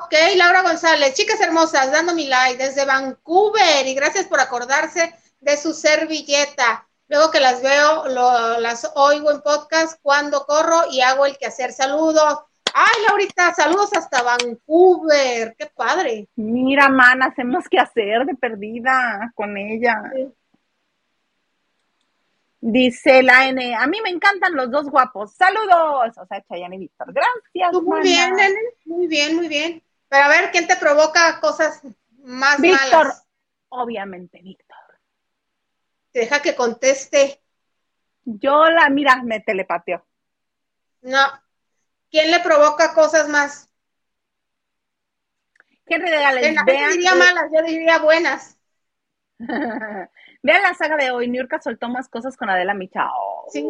[0.03, 5.57] Ok, Laura González, chicas hermosas, dando mi like desde Vancouver y gracias por acordarse de
[5.57, 6.87] su servilleta.
[7.07, 11.71] Luego que las veo, lo- las oigo en podcast cuando corro y hago el quehacer.
[11.73, 12.39] Saludos.
[12.73, 15.55] Ay, Laurita, saludos hasta Vancouver.
[15.57, 16.27] Qué padre.
[16.35, 20.01] Mira, man, hacemos que hacer de perdida con ella.
[22.61, 25.33] Dice la N, a mí me encantan los dos guapos.
[25.33, 26.17] Saludos.
[26.17, 27.13] O sea, Chayanne y Víctor.
[27.13, 27.71] Gracias.
[27.71, 28.03] Tú muy mana.
[28.03, 28.59] bien, nene.
[28.85, 29.83] Muy bien, muy bien.
[30.09, 31.81] Pero a ver, ¿quién te provoca cosas
[32.23, 32.89] más Víctor.
[32.91, 33.25] malas?
[33.69, 34.77] Obviamente, Víctor.
[36.13, 37.41] Deja que conteste.
[38.25, 40.05] Yo la, mira, me telepateó.
[41.01, 41.19] No.
[42.11, 43.69] ¿Quién le provoca cosas más?
[45.85, 48.57] Henry de Gales, gente vean, diría malas, yo diría buenas.
[49.39, 51.27] vean la saga de hoy.
[51.27, 53.09] Niurka soltó más cosas con Adela Micha.
[53.11, 53.61] Oh, Sí,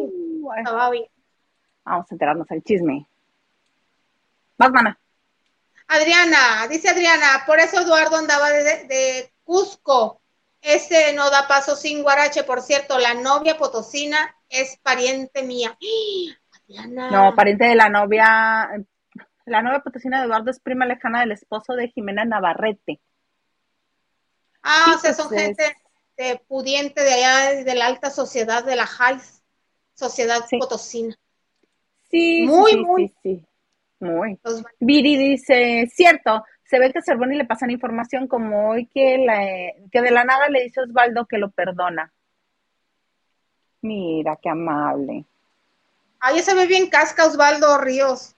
[0.90, 1.06] bien.
[1.84, 3.06] Vamos a enterarnos del chisme.
[4.58, 4.98] Vas, mana.
[5.88, 10.20] Adriana, dice Adriana, por eso Eduardo andaba de, de Cusco.
[10.62, 12.44] Ese no da paso sin guarache.
[12.44, 15.76] Por cierto, la novia potosina es pariente mía.
[16.88, 18.68] No, pariente de la novia.
[19.46, 23.00] La novia potosina de Eduardo es prima lejana del esposo de Jimena Navarrete.
[24.62, 25.76] Ah, Sí, o sea, son gente
[26.16, 29.18] de pudiente de allá, de la alta sociedad, de la high
[29.94, 30.58] sociedad Sí.
[30.58, 31.14] potosina.
[32.10, 33.08] Sí, Muy, sí, sí, muy.
[33.08, 33.46] sí, sí.
[34.00, 34.38] Muy.
[34.44, 39.18] Los- Viri dice, cierto, se ve que a Cervoni le pasan información como hoy que,
[39.18, 39.40] la,
[39.90, 42.12] que de la nada le dice a Osvaldo que lo perdona.
[43.82, 45.24] Mira, qué amable.
[46.20, 48.36] Ahí se ve bien casca Osvaldo Ríos.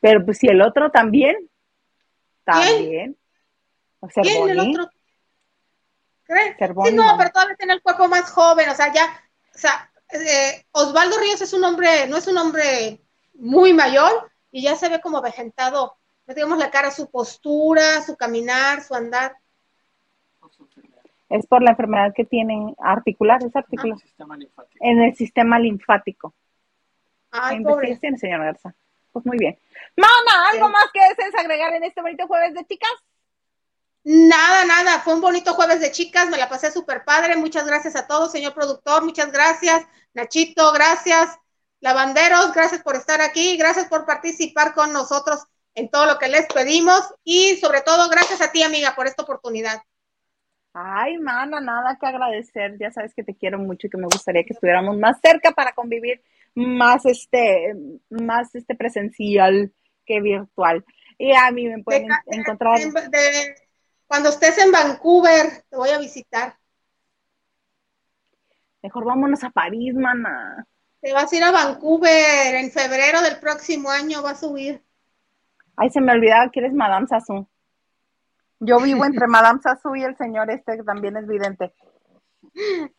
[0.00, 1.48] Pero pues si el otro también,
[2.44, 3.16] también.
[4.00, 4.90] O ¿Quién el otro?
[6.24, 6.56] ¿Crees?
[6.58, 7.18] Cervoni, Sí, no, no.
[7.18, 9.04] pero todavía tiene el cuerpo más joven, o sea, ya,
[9.54, 13.00] o sea, eh, Osvaldo Ríos es un hombre, no es un hombre
[13.34, 18.82] muy mayor y ya se ve como vejentado, digamos la cara, su postura, su caminar,
[18.82, 19.36] su andar.
[21.28, 23.96] Es por la enfermedad que tiene articular, es articular.
[24.80, 26.34] En el sistema linfático.
[27.32, 27.98] Ay, ¿Qué pobre.
[28.18, 28.74] señor Garza?
[29.12, 29.58] Pues muy bien.
[29.96, 30.72] Mana, ¿algo Sí.
[30.72, 32.90] más que desees agregar en este bonito jueves de chicas?
[34.04, 37.94] Nada, nada, fue un bonito jueves de chicas, me la pasé súper padre, muchas gracias
[37.94, 41.38] a todos, señor productor, muchas gracias, Nachito, gracias,
[41.80, 45.44] lavanderos, gracias por estar aquí, gracias por participar con nosotros
[45.74, 49.22] en todo lo que les pedimos y sobre todo gracias a ti, amiga, por esta
[49.22, 49.80] oportunidad.
[50.74, 52.78] Ay, mana, nada que agradecer.
[52.78, 55.72] Ya sabes que te quiero mucho y que me gustaría que estuviéramos más cerca para
[55.74, 56.22] convivir
[56.54, 57.74] más este,
[58.10, 59.72] más este presencial
[60.04, 60.84] que virtual.
[61.18, 62.78] Y a mí me pueden De- encontrar.
[62.78, 63.54] de- de-
[64.06, 66.56] cuando estés en Vancouver, te voy a visitar.
[68.82, 70.66] Mejor vámonos a París, mana.
[71.00, 74.82] Te vas a ir a Vancouver en febrero del próximo año, va a subir.
[75.76, 77.48] Ay, se me olvidaba que eres Madame Sassou.
[78.60, 81.72] Yo vivo entre Madame Sassou y el señor este que también es vidente.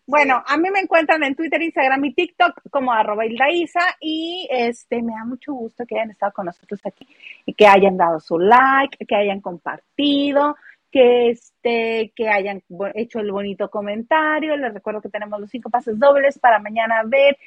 [0.06, 5.14] Bueno, a mí me encuentran en Twitter, Instagram y TikTok como arroba y este me
[5.14, 7.08] da mucho gusto que hayan estado con nosotros aquí
[7.46, 10.56] y que hayan dado su like, que hayan compartido,
[10.92, 12.64] que este, que hayan
[12.96, 14.58] hecho el bonito comentario.
[14.58, 17.38] Les recuerdo que tenemos los cinco pases dobles para mañana ver,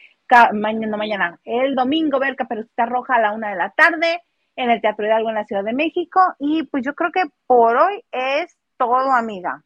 [0.52, 4.22] mañana, mañana, el domingo ver Caperucita Roja a la una de la tarde
[4.56, 6.20] en el Teatro Hidalgo en la Ciudad de México.
[6.38, 9.62] Y pues yo creo que por hoy es todo, amiga.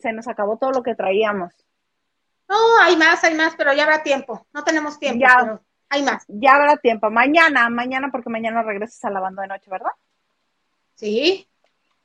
[0.00, 1.52] Se nos acabó todo lo que traíamos.
[2.48, 4.46] No, hay más, hay más, pero ya habrá tiempo.
[4.52, 5.36] No tenemos tiempo, Ya.
[5.38, 6.24] pero hay más.
[6.28, 7.10] Ya habrá tiempo.
[7.10, 9.90] Mañana, mañana, porque mañana regresas a la banda de noche, ¿verdad?
[10.94, 11.48] Sí.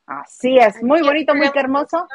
[0.06, 0.82] Así es.
[0.82, 2.06] Muy Aquí bonito, muy hermoso.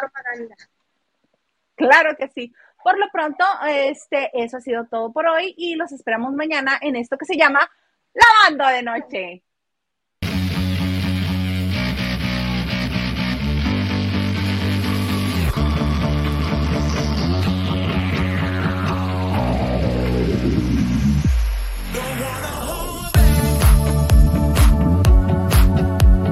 [1.76, 2.54] Claro que sí.
[2.84, 6.96] Por lo pronto, este, eso ha sido todo por hoy y los esperamos mañana en
[6.96, 7.70] esto que se llama
[8.14, 9.44] Lavando de Noche.